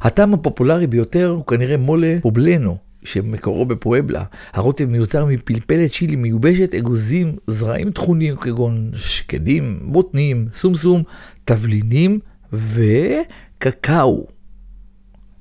הטעם 0.00 0.34
הפופולרי 0.34 0.86
ביותר 0.86 1.28
הוא 1.28 1.46
כנראה 1.46 1.76
מולה 1.76 2.16
פובלנו, 2.22 2.76
שמקורו 3.04 3.66
בפואבלה. 3.66 4.24
הרוטב 4.52 4.84
מיוצר 4.84 5.24
מפלפלת 5.24 5.92
צ'ילי 5.92 6.16
מיובשת, 6.16 6.74
אגוזים, 6.74 7.36
זרעים 7.46 7.90
טחונים 7.90 8.36
כגון 8.36 8.90
שקדים, 8.96 9.78
בוטנים, 9.82 10.48
סומסום, 10.52 11.02
תבלינים 11.44 12.18
וקקאו. 12.52 14.26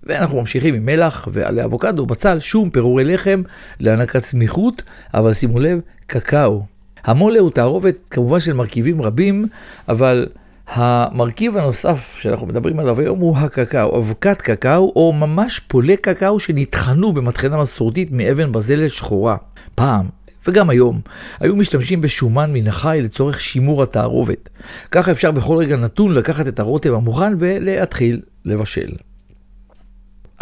ואנחנו 0.06 0.40
ממשיכים 0.40 0.76
עם 0.76 0.86
מלח 0.86 1.28
ועלי 1.32 1.64
אבוקדו, 1.64 2.06
בצל, 2.06 2.40
שום, 2.40 2.70
פירורי 2.70 3.04
לחם, 3.04 3.42
להענקת 3.80 4.24
סמיכות, 4.24 4.84
אבל 5.14 5.34
שימו 5.34 5.60
לב, 5.60 5.80
קקאו. 6.08 6.64
המולה 7.04 7.40
הוא 7.40 7.52
תערובת 7.52 7.96
כמובן 8.10 8.40
של 8.40 8.54
מרכיבים 8.54 9.02
רבים, 9.02 9.46
אבל 9.90 10.28
המרכיב 10.68 11.58
הנוסף 11.58 12.18
שאנחנו 12.22 12.48
מדברים 12.48 12.80
עליו 12.80 13.00
היום 13.00 13.20
הוא 13.20 13.38
הקקאו, 13.38 14.00
אבקת 14.00 14.42
קקאו, 14.42 14.92
או 14.96 15.14
ממש 15.14 15.60
פולי 15.60 15.98
קקאו 15.98 16.40
שנטחנו 16.40 17.14
במטחנה 17.14 17.62
מסורתית 17.62 18.12
מאבן 18.12 18.52
בזלת 18.52 18.92
שחורה. 18.92 19.38
פעם, 19.76 20.06
וגם 20.48 20.70
היום, 20.70 21.02
היו 21.40 21.56
משתמשים 21.56 22.02
בשומן 22.02 22.54
מן 22.54 22.68
החי 22.68 23.00
לצורך 23.04 23.42
שימור 23.42 23.84
התערובת. 23.84 24.50
ככה 24.92 25.12
אפשר 25.12 25.32
בכל 25.32 25.58
רגע 25.58 25.76
נתון 25.76 26.14
לקחת 26.14 26.48
את 26.48 26.60
הרוטב 26.60 26.94
המוכן 26.94 27.34
ולהתחיל 27.40 28.22
לבשל. 28.46 28.90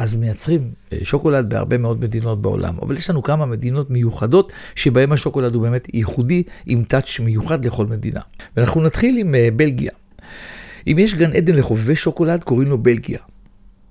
אז 0.02 0.16
מייצרים 0.16 0.72
אה, 0.94 0.98
שוקולד 1.04 1.50
בהרבה 1.50 1.78
מאוד 1.78 2.02
מדינות 2.02 2.42
בעולם, 2.42 2.76
אבל 2.82 2.98
יש 2.98 3.10
לנו 3.10 3.24
כמה 3.24 3.46
מדינות 3.46 3.90
מיוחדות 3.90 4.52
שבהן 4.76 5.12
השוקולד 5.12 5.56
הוא 5.56 5.64
באמת 5.64 5.88
ייחודי, 5.94 6.44
עם 6.66 6.84
טאץ' 6.84 7.20
מיוחד 7.20 7.66
לכל 7.66 7.86
מדינה. 7.86 8.20
ואנחנו 8.58 8.82
נתחיל 8.82 9.18
עם 9.18 9.36
אה, 9.36 9.50
בלגיה. 9.56 9.92
אם 10.88 10.96
יש 11.00 11.16
גן 11.16 11.34
עדן 11.34 11.56
לחובבי 11.56 11.96
שוקולד, 11.96 12.44
קוראים 12.44 12.70
לו 12.70 12.78
בלגיה. 12.78 13.20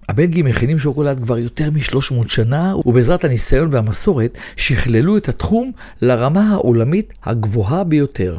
הבלגים 0.08 0.44
מכינים 0.44 0.78
שוקולד 0.78 1.20
כבר 1.20 1.38
יותר 1.38 1.70
מ-300 1.70 2.28
שנה, 2.28 2.74
ובעזרת 2.86 3.24
הניסיון 3.24 3.68
והמסורת 3.70 4.38
שכללו 4.56 5.16
את 5.16 5.28
התחום 5.28 5.72
לרמה 6.02 6.50
העולמית 6.50 7.12
הגבוהה 7.24 7.84
ביותר. 7.84 8.38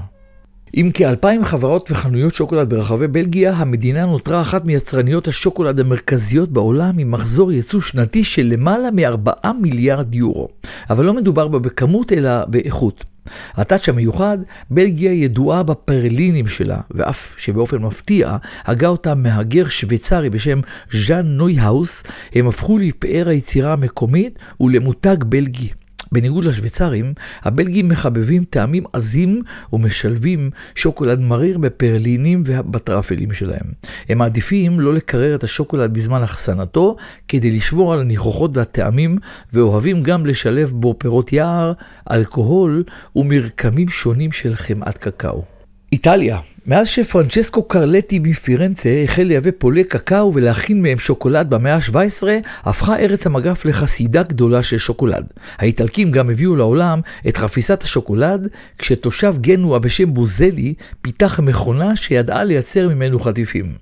עם 0.73 0.91
כאלפיים 0.91 1.43
חברות 1.43 1.91
וחנויות 1.91 2.35
שוקולד 2.35 2.69
ברחבי 2.69 3.07
בלגיה, 3.07 3.53
המדינה 3.53 4.05
נותרה 4.05 4.41
אחת 4.41 4.65
מיצרניות 4.65 5.27
השוקולד 5.27 5.79
המרכזיות 5.79 6.49
בעולם 6.49 6.97
עם 6.97 7.11
מחזור 7.11 7.51
ייצוא 7.51 7.81
שנתי 7.81 8.23
של 8.23 8.45
למעלה 8.45 8.91
מ-4 8.91 9.47
מיליארד 9.61 10.15
יורו. 10.15 10.47
אבל 10.89 11.05
לא 11.05 11.13
מדובר 11.13 11.47
בה 11.47 11.59
בכמות 11.59 12.11
אלא 12.11 12.45
באיכות. 12.45 13.05
הטאץ' 13.53 13.89
המיוחד, 13.89 14.37
בלגיה 14.69 15.13
ידועה 15.13 15.63
בפרלינים 15.63 16.47
שלה, 16.47 16.79
ואף 16.91 17.35
שבאופן 17.37 17.77
מפתיע, 17.77 18.37
הגה 18.65 18.87
אותה 18.87 19.15
מהגר 19.15 19.69
שוויצרי 19.69 20.29
בשם 20.29 20.59
ז'אן 20.93 21.25
נויהאוס, 21.25 22.03
הם 22.35 22.47
הפכו 22.47 22.77
לפאר 22.77 23.29
היצירה 23.29 23.73
המקומית 23.73 24.39
ולמותג 24.59 25.17
בלגי. 25.23 25.69
בניגוד 26.11 26.45
לשוויצרים, 26.45 27.13
הבלגים 27.43 27.87
מחבבים 27.87 28.43
טעמים 28.43 28.83
עזים 28.93 29.41
ומשלבים 29.73 30.49
שוקולד 30.75 31.19
מריר 31.19 31.57
בפרלינים 31.57 32.41
ובטרפלים 32.45 33.33
שלהם. 33.33 33.65
הם 34.09 34.17
מעדיפים 34.17 34.79
לא 34.79 34.93
לקרר 34.93 35.35
את 35.35 35.43
השוקולד 35.43 35.93
בזמן 35.93 36.23
אחסנתו, 36.23 36.95
כדי 37.27 37.51
לשמור 37.51 37.93
על 37.93 37.99
הניחוחות 37.99 38.57
והטעמים, 38.57 39.17
ואוהבים 39.53 40.03
גם 40.03 40.25
לשלב 40.25 40.71
בו 40.75 40.95
פירות 40.97 41.33
יער, 41.33 41.73
אלכוהול 42.11 42.83
ומרקמים 43.15 43.89
שונים 43.89 44.31
של 44.31 44.55
חמאת 44.55 44.97
קקאו. 44.97 45.43
איטליה 45.91 46.39
מאז 46.65 46.87
שפרנצ'סקו 46.87 47.63
קרלטי 47.63 48.19
מפירנצה 48.19 49.01
החל 49.03 49.23
לייבא 49.23 49.49
פולי 49.57 49.83
קקאו 49.83 50.33
ולהכין 50.33 50.81
מהם 50.81 50.97
שוקולד 50.97 51.49
במאה 51.49 51.75
ה-17, 51.75 52.23
הפכה 52.63 52.99
ארץ 52.99 53.25
המגף 53.25 53.65
לחסידה 53.65 54.23
גדולה 54.23 54.63
של 54.63 54.77
שוקולד. 54.77 55.25
האיטלקים 55.57 56.11
גם 56.11 56.29
הביאו 56.29 56.55
לעולם 56.55 56.99
את 57.27 57.37
חפיסת 57.37 57.83
השוקולד, 57.83 58.47
כשתושב 58.77 59.35
גנואה 59.41 59.79
בשם 59.79 60.13
בוזלי 60.13 60.73
פיתח 61.01 61.39
מכונה 61.39 61.95
שידעה 61.95 62.43
לייצר 62.43 62.89
ממנו 62.89 63.19
חטיפים. 63.19 63.73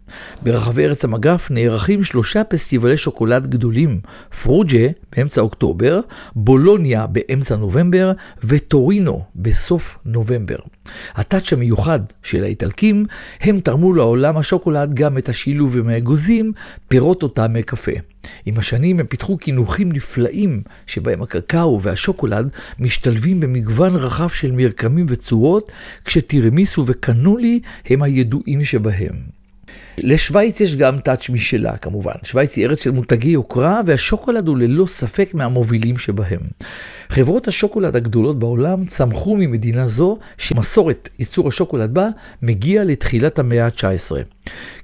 ברחבי 0.41 0.85
ארץ 0.85 1.05
המגף 1.05 1.47
נערכים 1.51 2.03
שלושה 2.03 2.43
פסטיבלי 2.43 2.97
שוקולד 2.97 3.47
גדולים, 3.47 3.99
פרוג'ה 4.43 4.87
באמצע 5.15 5.41
אוקטובר, 5.41 5.99
בולוניה 6.35 7.07
באמצע 7.07 7.55
נובמבר 7.55 8.11
וטורינו 8.43 9.21
בסוף 9.35 9.97
נובמבר. 10.05 10.57
הטאצ' 11.15 11.53
המיוחד 11.53 11.99
של 12.23 12.43
האיטלקים, 12.43 13.05
הם 13.41 13.59
תרמו 13.59 13.93
לעולם 13.93 14.37
השוקולד 14.37 14.93
גם 14.93 15.17
את 15.17 15.29
השילוב 15.29 15.77
עם 15.77 15.89
האגוזים, 15.89 16.51
פירות 16.87 17.23
או 17.23 17.27
טעמי 17.27 17.63
קפה. 17.63 17.91
עם 18.45 18.57
השנים 18.57 18.99
הם 18.99 19.05
פיתחו 19.05 19.37
קינוחים 19.37 19.91
נפלאים, 19.91 20.61
שבהם 20.87 21.21
הקקאו 21.21 21.81
והשוקולד 21.81 22.49
משתלבים 22.79 23.39
במגוון 23.39 23.95
רחב 23.95 24.29
של 24.29 24.51
מרקמים 24.51 25.05
וצורות, 25.09 25.71
כשתירמיסו 26.05 26.83
וקנולי 26.87 27.59
הם 27.85 28.03
הידועים 28.03 28.65
שבהם. 28.65 29.38
לשוויץ 29.97 30.61
יש 30.61 30.75
גם 30.75 30.99
טאץ' 30.99 31.29
משלה 31.29 31.77
כמובן. 31.77 32.13
שוויץ 32.23 32.57
היא 32.57 32.65
ארץ 32.65 32.83
של 32.83 32.91
מותגי 32.91 33.29
יוקרה 33.29 33.81
והשוקולד 33.85 34.47
הוא 34.47 34.57
ללא 34.57 34.85
ספק 34.85 35.33
מהמובילים 35.33 35.97
שבהם. 35.97 36.39
חברות 37.09 37.47
השוקולד 37.47 37.95
הגדולות 37.95 38.39
בעולם 38.39 38.85
צמחו 38.85 39.35
ממדינה 39.35 39.87
זו 39.87 40.17
שמסורת 40.37 41.09
ייצור 41.19 41.47
השוקולד 41.47 41.93
בה 41.93 42.09
מגיע 42.41 42.83
לתחילת 42.83 43.39
המאה 43.39 43.65
ה-19. 43.65 44.11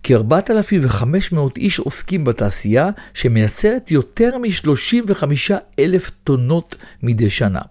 כ-4,500 0.03 1.37
איש 1.57 1.79
עוסקים 1.79 2.23
בתעשייה 2.23 2.89
שמייצרת 3.13 3.91
יותר 3.91 4.37
מ-35 4.37 5.23
אלף 5.79 6.11
טונות 6.23 6.75
מדי 7.03 7.29
שנה. 7.29 7.61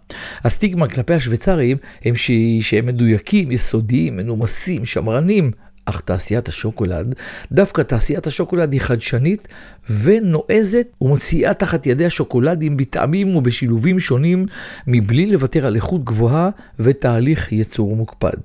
הסטיגמה 0.45 0.89
כלפי 0.89 1.15
השוויצרים 1.15 1.77
הם 2.05 2.15
שהם 2.63 2.87
מדויקים, 2.87 3.53
יסודיים, 3.53 4.17
מנומסים, 4.17 4.85
שמרנים, 4.85 5.51
אך 5.85 6.01
תעשיית 6.01 6.49
השוקולד, 6.49 7.15
דווקא 7.53 7.83
תעשיית 7.83 8.27
השוקולד 8.27 8.73
היא 8.73 8.81
חדשנית 8.81 9.49
ונועזת 9.91 10.87
ומוציאה 11.01 11.55
תחת 11.55 11.87
ידיה 11.87 12.11
שוקולדים 12.11 12.77
בטעמים 12.77 13.37
ובשילובים 13.37 14.01
שונים 14.01 14.47
מבלי 14.87 15.27
לוותר 15.27 15.67
על 15.67 15.77
איכות 15.77 16.05
גבוהה 16.05 16.51
ותהליך 16.79 17.53
ייצור 17.53 17.97
מוקפד. 17.97 18.39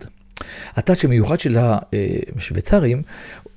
הטאצ' 0.75 1.05
המיוחד 1.05 1.39
של 1.39 1.57
השוויצרים, 2.35 3.01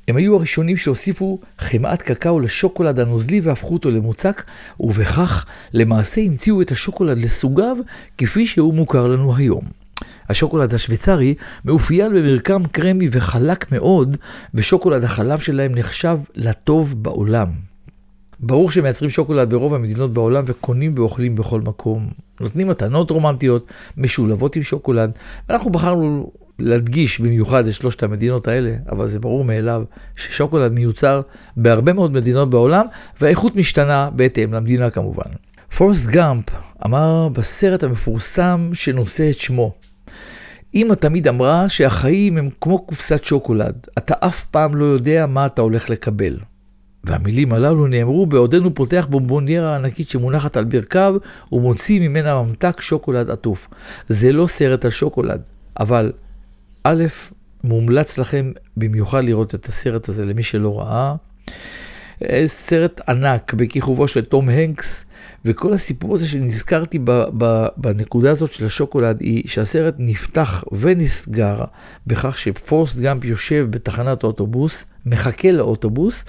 הם 0.08 0.16
היו 0.16 0.36
הראשונים 0.36 0.76
שהוסיפו 0.76 1.38
חמאת 1.58 2.02
קקאו 2.02 2.40
לשוקולד 2.40 3.00
הנוזלי 3.00 3.40
והפכו 3.40 3.72
אותו 3.74 3.90
למוצק, 3.90 4.44
ובכך 4.80 5.46
למעשה 5.72 6.20
המציאו 6.20 6.62
את 6.62 6.70
השוקולד 6.70 7.18
לסוגיו 7.18 7.76
כפי 8.18 8.46
שהוא 8.46 8.74
מוכר 8.74 9.06
לנו 9.06 9.36
היום. 9.36 9.81
השוקולד 10.32 10.74
השוויצרי 10.74 11.34
מאופיין 11.64 12.12
במרקם 12.14 12.62
קרמי 12.72 13.08
וחלק 13.12 13.72
מאוד, 13.72 14.16
ושוקולד 14.54 15.04
החלב 15.04 15.38
שלהם 15.38 15.72
נחשב 15.74 16.18
לטוב 16.34 17.02
בעולם. 17.02 17.48
ברור 18.40 18.70
שמייצרים 18.70 19.10
שוקולד 19.10 19.50
ברוב 19.50 19.74
המדינות 19.74 20.12
בעולם 20.12 20.44
וקונים 20.46 20.92
ואוכלים 20.96 21.36
בכל 21.36 21.60
מקום. 21.60 22.08
נותנים 22.40 22.68
מתנות 22.68 23.10
רומנטיות 23.10 23.66
משולבות 23.96 24.56
עם 24.56 24.62
שוקולד, 24.62 25.10
ואנחנו 25.48 25.70
בחרנו 25.70 26.32
להדגיש 26.58 27.20
במיוחד 27.20 27.66
את 27.66 27.74
שלושת 27.74 28.02
המדינות 28.02 28.48
האלה, 28.48 28.70
אבל 28.90 29.08
זה 29.08 29.20
ברור 29.20 29.44
מאליו 29.44 29.82
ששוקולד 30.16 30.72
מיוצר 30.72 31.20
בהרבה 31.56 31.92
מאוד 31.92 32.12
מדינות 32.12 32.50
בעולם, 32.50 32.86
והאיכות 33.20 33.56
משתנה 33.56 34.10
בהתאם 34.10 34.52
למדינה 34.52 34.90
כמובן. 34.90 35.30
פורסט 35.76 36.06
גאמפ 36.06 36.44
אמר 36.86 37.28
בסרט 37.28 37.84
המפורסם 37.84 38.70
שנושא 38.72 39.30
את 39.30 39.38
שמו, 39.38 39.74
אמא 40.74 40.94
תמיד 40.94 41.28
אמרה 41.28 41.68
שהחיים 41.68 42.38
הם 42.38 42.48
כמו 42.60 42.78
קופסת 42.86 43.24
שוקולד, 43.24 43.86
אתה 43.98 44.14
אף 44.20 44.44
פעם 44.44 44.74
לא 44.74 44.84
יודע 44.84 45.26
מה 45.26 45.46
אתה 45.46 45.62
הולך 45.62 45.90
לקבל. 45.90 46.38
והמילים 47.04 47.52
הללו 47.52 47.86
נאמרו 47.86 48.26
בעודנו 48.26 48.74
פותח 48.74 49.06
בומבוניירה 49.10 49.76
ענקית 49.76 50.08
שמונחת 50.08 50.56
על 50.56 50.64
ברכיו 50.64 51.16
ומוציא 51.52 52.00
ממנה 52.00 52.42
ממתק 52.42 52.80
שוקולד 52.80 53.30
עטוף. 53.30 53.68
זה 54.06 54.32
לא 54.32 54.46
סרט 54.46 54.84
על 54.84 54.90
שוקולד, 54.90 55.42
אבל 55.80 56.12
א', 56.84 57.04
מומלץ 57.64 58.18
לכם 58.18 58.52
במיוחד 58.76 59.24
לראות 59.24 59.54
את 59.54 59.66
הסרט 59.66 60.08
הזה 60.08 60.24
למי 60.24 60.42
שלא 60.42 60.80
ראה. 60.80 61.14
אה, 62.22 62.44
סרט 62.46 63.00
ענק 63.08 63.54
בכיכובו 63.54 64.08
של 64.08 64.24
תום 64.24 64.48
הנקס, 64.48 65.04
וכל 65.44 65.72
הסיפור 65.72 66.14
הזה 66.14 66.28
שנזכרתי 66.28 66.98
ב, 67.04 67.10
ב, 67.38 67.66
בנקודה 67.76 68.30
הזאת 68.30 68.52
של 68.52 68.66
השוקולד, 68.66 69.20
היא 69.20 69.48
שהסרט 69.48 69.94
נפתח 69.98 70.64
ונסגר 70.72 71.64
בכך 72.06 72.38
שפורסט 72.38 72.98
גאמפ 72.98 73.24
יושב 73.24 73.66
בתחנת 73.70 74.24
האוטובוס, 74.24 74.84
מחכה 75.06 75.52
לאוטובוס, 75.52 76.24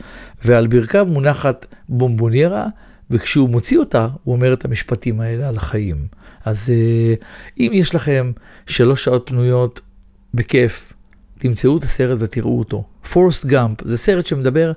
ועל 0.46 0.68
ברכיו 0.68 1.06
מונחת 1.06 1.66
בומבוניירה, 1.90 2.68
וכשהוא 3.12 3.50
מוציא 3.50 3.80
אותה, 3.80 4.08
הוא 4.24 4.36
אומר 4.36 4.54
את 4.54 4.66
המשפטים 4.66 5.20
האלה 5.20 5.50
על 5.50 5.56
החיים. 5.56 6.08
אז 6.46 6.70
אה, 6.70 7.14
אם 7.60 7.72
יש 7.74 7.96
לכם 7.96 8.32
שלוש 8.66 9.04
שעות 9.04 9.24
פנויות, 9.26 9.82
בכיף, 10.34 10.94
תמצאו 11.38 11.78
את 11.78 11.84
הסרט 11.84 12.18
ותראו 12.22 12.60
אותו. 12.60 12.84
פורסט 13.12 13.46
גאמפ 13.46 13.78
זה 13.84 13.98
סרט 13.98 14.26
שמדבר 14.26 14.72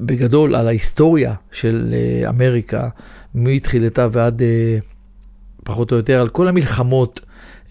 בגדול 0.00 0.54
על 0.54 0.68
ההיסטוריה 0.68 1.34
של 1.52 1.94
אה, 1.94 2.28
אמריקה 2.28 2.88
מתחילתה 3.36 4.08
ועד 4.12 4.42
אה, 4.42 4.78
פחות 5.64 5.92
או 5.92 5.96
יותר 5.96 6.20
על 6.20 6.28
כל 6.28 6.48
המלחמות 6.48 7.20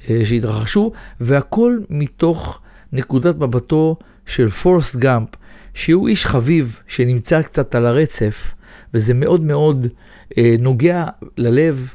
אה, 0.10 0.26
שהתרחשו, 0.26 0.92
והכל 1.20 1.80
מתוך 1.90 2.62
נקודת 2.94 3.36
מבטו 3.36 3.96
של 4.26 4.50
פורסט 4.50 4.96
גאמפ, 4.96 5.30
שהוא 5.74 6.08
איש 6.08 6.26
חביב 6.26 6.80
שנמצא 6.88 7.42
קצת 7.42 7.76
על 7.76 7.86
הרצף, 7.86 8.54
וזה 8.94 9.14
מאוד 9.14 9.42
מאוד 9.42 9.88
נוגע 10.60 11.06
ללב, 11.38 11.94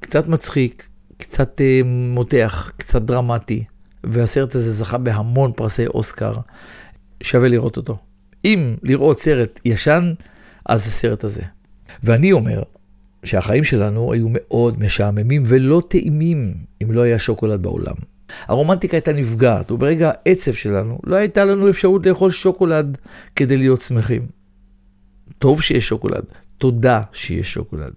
קצת 0.00 0.26
מצחיק, 0.26 0.88
קצת 1.16 1.60
מותח, 1.84 2.72
קצת 2.76 3.02
דרמטי, 3.02 3.64
והסרט 4.04 4.54
הזה 4.54 4.72
זכה 4.72 4.98
בהמון 4.98 5.52
פרסי 5.56 5.86
אוסקר, 5.86 6.32
שווה 7.22 7.48
לראות 7.48 7.76
אותו. 7.76 7.98
אם 8.44 8.76
לראות 8.82 9.18
סרט 9.18 9.60
ישן, 9.64 10.12
אז 10.66 10.86
הסרט 10.86 11.24
הזה. 11.24 11.42
ואני 12.02 12.32
אומר 12.32 12.62
שהחיים 13.24 13.64
שלנו 13.64 14.12
היו 14.12 14.26
מאוד 14.30 14.80
משעממים 14.80 15.42
ולא 15.46 15.82
טעימים 15.88 16.54
אם 16.82 16.92
לא 16.92 17.00
היה 17.00 17.18
שוקולד 17.18 17.62
בעולם. 17.62 17.94
הרומנטיקה 18.46 18.96
הייתה 18.96 19.12
נפגעת, 19.12 19.70
וברגע 19.70 20.10
העצב 20.26 20.52
שלנו 20.52 20.98
לא 21.04 21.16
הייתה 21.16 21.44
לנו 21.44 21.70
אפשרות 21.70 22.06
לאכול 22.06 22.30
שוקולד 22.30 22.98
כדי 23.36 23.56
להיות 23.56 23.80
שמחים. 23.80 24.26
טוב 25.38 25.62
שיש 25.62 25.88
שוקולד, 25.88 26.24
תודה 26.58 27.02
שיש 27.12 27.52
שוקולד. 27.52 27.92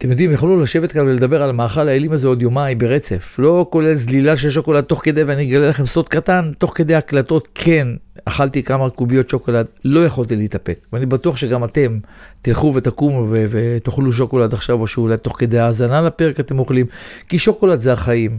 אתם 0.00 0.10
יודעים, 0.10 0.32
יכולנו 0.32 0.60
לשבת 0.60 0.92
כאן 0.92 1.02
ולדבר 1.06 1.42
על 1.42 1.50
המאכל 1.50 1.88
האלים 1.88 2.12
הזה 2.12 2.28
עוד 2.28 2.42
יומיים 2.42 2.78
ברצף. 2.78 3.36
לא 3.38 3.66
כולל 3.70 3.94
זלילה 3.94 4.36
של 4.36 4.50
שוקולד 4.50 4.84
תוך 4.84 5.04
כדי, 5.04 5.22
ואני 5.22 5.42
אגלה 5.42 5.68
לכם 5.68 5.86
סוד 5.86 6.08
קטן, 6.08 6.52
תוך 6.58 6.72
כדי 6.74 6.94
הקלטות, 6.94 7.48
כן, 7.54 7.88
אכלתי 8.24 8.62
כמה 8.62 8.90
קוביות 8.90 9.28
שוקולד, 9.28 9.68
לא 9.84 10.04
יכולתי 10.06 10.36
להתאפק. 10.36 10.78
ואני 10.92 11.06
בטוח 11.06 11.36
שגם 11.36 11.64
אתם 11.64 11.98
תלכו 12.42 12.72
ותקומו 12.74 13.26
ו- 13.30 13.46
ותאכלו 13.50 14.12
שוקולד 14.12 14.52
עכשיו, 14.52 14.80
או 14.80 14.86
שאולי 14.86 15.16
תוך 15.16 15.38
כדי 15.38 15.58
האזנה 15.58 16.02
לפרק 16.02 16.40
אתם 16.40 16.58
אוכלים, 16.58 16.86
כי 17.28 17.38
שוקולד 17.38 17.80
זה 17.80 17.92
החיים. 17.92 18.38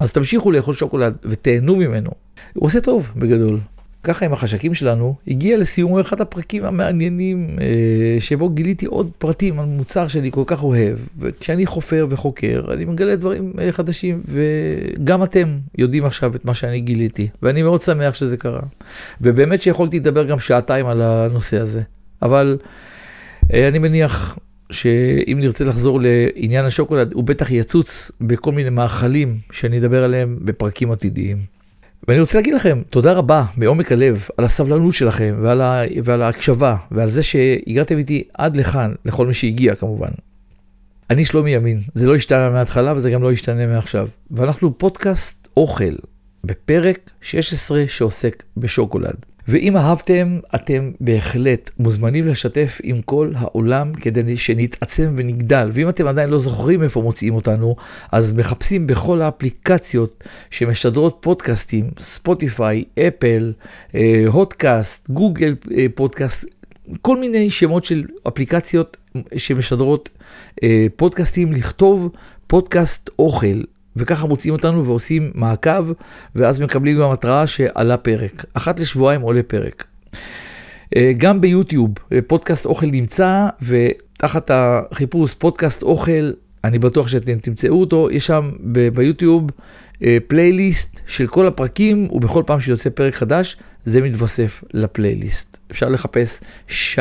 אז 0.00 0.12
תמשיכו 0.12 0.52
לאכול 0.52 0.74
שוקולד 0.74 1.14
ותהנו 1.24 1.76
ממנו. 1.76 2.10
הוא 2.54 2.66
עושה 2.66 2.80
טוב, 2.80 3.12
בגדול. 3.16 3.58
ככה 4.04 4.24
עם 4.24 4.32
החשקים 4.32 4.74
שלנו, 4.74 5.14
הגיע 5.28 5.56
לסיומו 5.56 6.00
אחד 6.00 6.20
הפרקים 6.20 6.64
המעניינים, 6.64 7.56
אה, 7.60 8.16
שבו 8.20 8.50
גיליתי 8.50 8.86
עוד 8.86 9.10
פרטים 9.18 9.60
על 9.60 9.66
מוצר 9.66 10.08
שאני 10.08 10.30
כל 10.30 10.42
כך 10.46 10.62
אוהב. 10.62 10.98
וכשאני 11.18 11.66
חופר 11.66 12.06
וחוקר, 12.08 12.64
אני 12.72 12.84
מגלה 12.84 13.16
דברים 13.16 13.52
אה, 13.58 13.72
חדשים, 13.72 14.22
וגם 14.28 15.22
אתם 15.22 15.58
יודעים 15.78 16.04
עכשיו 16.04 16.36
את 16.36 16.44
מה 16.44 16.54
שאני 16.54 16.80
גיליתי, 16.80 17.28
ואני 17.42 17.62
מאוד 17.62 17.80
שמח 17.80 18.14
שזה 18.14 18.36
קרה. 18.36 18.62
ובאמת 19.20 19.62
שיכולתי 19.62 19.98
לדבר 19.98 20.24
גם 20.24 20.40
שעתיים 20.40 20.86
על 20.86 21.02
הנושא 21.02 21.58
הזה. 21.58 21.82
אבל 22.22 22.58
אה, 23.52 23.68
אני 23.68 23.78
מניח 23.78 24.38
שאם 24.70 25.38
נרצה 25.40 25.64
לחזור 25.64 26.00
לעניין 26.02 26.64
השוקולד, 26.64 27.12
הוא 27.12 27.24
בטח 27.24 27.50
יצוץ 27.50 28.10
בכל 28.20 28.52
מיני 28.52 28.70
מאכלים 28.70 29.38
שאני 29.52 29.78
אדבר 29.78 30.04
עליהם 30.04 30.38
בפרקים 30.40 30.92
עתידיים. 30.92 31.51
ואני 32.08 32.20
רוצה 32.20 32.38
להגיד 32.38 32.54
לכם 32.54 32.82
תודה 32.90 33.12
רבה 33.12 33.44
מעומק 33.56 33.92
הלב 33.92 34.28
על 34.36 34.44
הסבלנות 34.44 34.94
שלכם 34.94 35.34
ועל, 35.42 35.60
ה... 35.60 35.82
ועל 36.04 36.22
ההקשבה 36.22 36.76
ועל 36.90 37.08
זה 37.08 37.22
שהגעתם 37.22 37.98
איתי 37.98 38.24
עד 38.34 38.56
לכאן, 38.56 38.92
לכל 39.04 39.26
מי 39.26 39.34
שהגיע 39.34 39.74
כמובן. 39.74 40.10
אני 41.10 41.24
שלומי 41.24 41.50
ימין, 41.50 41.82
זה 41.92 42.06
לא 42.06 42.16
השתנה 42.16 42.50
מההתחלה 42.50 42.92
וזה 42.96 43.10
גם 43.10 43.22
לא 43.22 43.32
ישתנה 43.32 43.66
מעכשיו. 43.66 44.08
ואנחנו 44.30 44.78
פודקאסט 44.78 45.48
אוכל 45.56 45.94
בפרק 46.44 47.10
16 47.20 47.84
שעוסק 47.86 48.42
בשוקולד. 48.56 49.16
ואם 49.48 49.76
אהבתם, 49.76 50.38
אתם 50.54 50.90
בהחלט 51.00 51.70
מוזמנים 51.78 52.26
לשתף 52.26 52.80
עם 52.82 53.02
כל 53.02 53.32
העולם 53.36 53.94
כדי 53.94 54.36
שנתעצם 54.36 55.12
ונגדל. 55.16 55.70
ואם 55.72 55.88
אתם 55.88 56.06
עדיין 56.06 56.30
לא 56.30 56.38
זוכרים 56.38 56.82
איפה 56.82 57.02
מוצאים 57.02 57.34
אותנו, 57.34 57.76
אז 58.12 58.32
מחפשים 58.32 58.86
בכל 58.86 59.22
האפליקציות 59.22 60.24
שמשדרות 60.50 61.18
פודקאסטים, 61.20 61.90
ספוטיפיי, 61.98 62.84
אפל, 62.98 63.52
אה, 63.94 64.24
הודקאסט, 64.26 65.10
גוגל 65.10 65.54
אה, 65.76 65.86
פודקאסט, 65.94 66.44
כל 67.00 67.16
מיני 67.16 67.50
שמות 67.50 67.84
של 67.84 68.04
אפליקציות 68.28 68.96
שמשדרות 69.36 70.08
אה, 70.62 70.86
פודקאסטים, 70.96 71.52
לכתוב 71.52 72.08
פודקאסט 72.46 73.10
אוכל. 73.18 73.62
וככה 73.96 74.26
מוצאים 74.26 74.54
אותנו 74.54 74.86
ועושים 74.86 75.30
מעקב, 75.34 75.92
ואז 76.34 76.60
מקבלים 76.60 76.98
גם 76.98 77.10
התראה 77.10 77.46
שעלה 77.46 77.96
פרק. 77.96 78.44
אחת 78.54 78.80
לשבועיים 78.80 79.20
עולה 79.20 79.42
פרק. 79.42 79.84
אה, 80.96 81.12
גם 81.16 81.40
ביוטיוב, 81.40 81.90
אה, 82.12 82.18
פודקאסט 82.26 82.66
אוכל 82.66 82.86
נמצא, 82.86 83.48
ותחת 83.62 84.50
החיפוש 84.54 85.34
פודקאסט 85.34 85.82
אוכל, 85.82 86.30
אני 86.64 86.78
בטוח 86.78 87.08
שאתם 87.08 87.38
תמצאו 87.38 87.80
אותו, 87.80 88.08
יש 88.10 88.26
שם 88.26 88.50
ביוטיוב 88.92 89.50
אה, 90.02 90.18
פלייליסט 90.26 91.00
של 91.06 91.26
כל 91.26 91.46
הפרקים, 91.46 92.08
ובכל 92.12 92.42
פעם 92.46 92.60
שיוצא 92.60 92.90
פרק 92.90 93.14
חדש, 93.14 93.56
זה 93.84 94.02
מתווסף 94.02 94.64
לפלייליסט. 94.74 95.58
אפשר 95.70 95.88
לחפש 95.88 96.40
ש... 96.66 96.98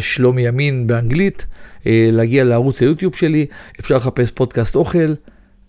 שלומי 0.00 0.46
ימין 0.46 0.86
באנגלית, 0.86 1.46
להגיע 1.86 2.44
לערוץ 2.44 2.82
היוטיוב 2.82 3.16
שלי, 3.16 3.46
אפשר 3.80 3.96
לחפש 3.96 4.30
פודקאסט 4.30 4.74
אוכל. 4.76 5.14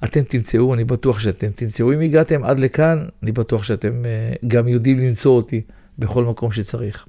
אתם 0.04 0.24
תמצאו, 0.24 0.74
אני 0.74 0.84
בטוח 0.84 1.20
שאתם 1.20 1.48
תמצאו. 1.56 1.94
אם 1.94 2.00
הגעתם 2.00 2.44
עד 2.44 2.60
לכאן, 2.60 3.06
אני 3.24 3.32
בטוח 3.32 3.64
שאתם 3.64 4.02
uh, 4.04 4.46
גם 4.48 4.68
יודעים 4.68 5.00
למצוא 5.00 5.32
אותי 5.36 5.62
בכל 6.00 6.24
מקום 6.24 6.52
שצריך. 6.52 7.06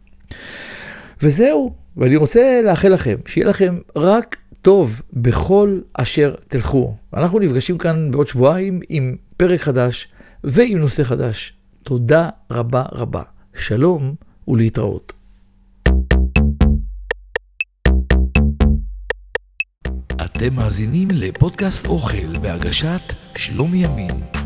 וזהו, 1.22 1.74
ואני 1.96 2.16
רוצה 2.16 2.60
לאחל 2.64 2.88
לכם, 2.88 3.16
שיהיה 3.26 3.46
לכם 3.46 3.78
רק 3.96 4.36
טוב 4.62 5.02
בכל 5.12 5.80
אשר 5.94 6.34
תלכו. 6.48 6.96
אנחנו 7.14 7.38
נפגשים 7.38 7.78
כאן 7.78 8.10
בעוד 8.10 8.26
שבועיים 8.26 8.80
עם 8.88 9.16
פרק 9.36 9.60
חדש 9.60 10.08
ועם 10.44 10.78
נושא 10.78 11.04
חדש. 11.04 11.52
תודה 11.82 12.28
רבה 12.50 12.82
רבה. 12.92 13.22
שלום 13.54 14.14
ולהתראות. 14.48 15.12
אתם 20.24 20.54
מאזינים 20.54 21.08
לפודקאסט 21.12 21.86
אוכל 21.86 22.38
בהגשת 22.38 23.12
שלומי 23.36 23.84
ימין. 23.84 24.41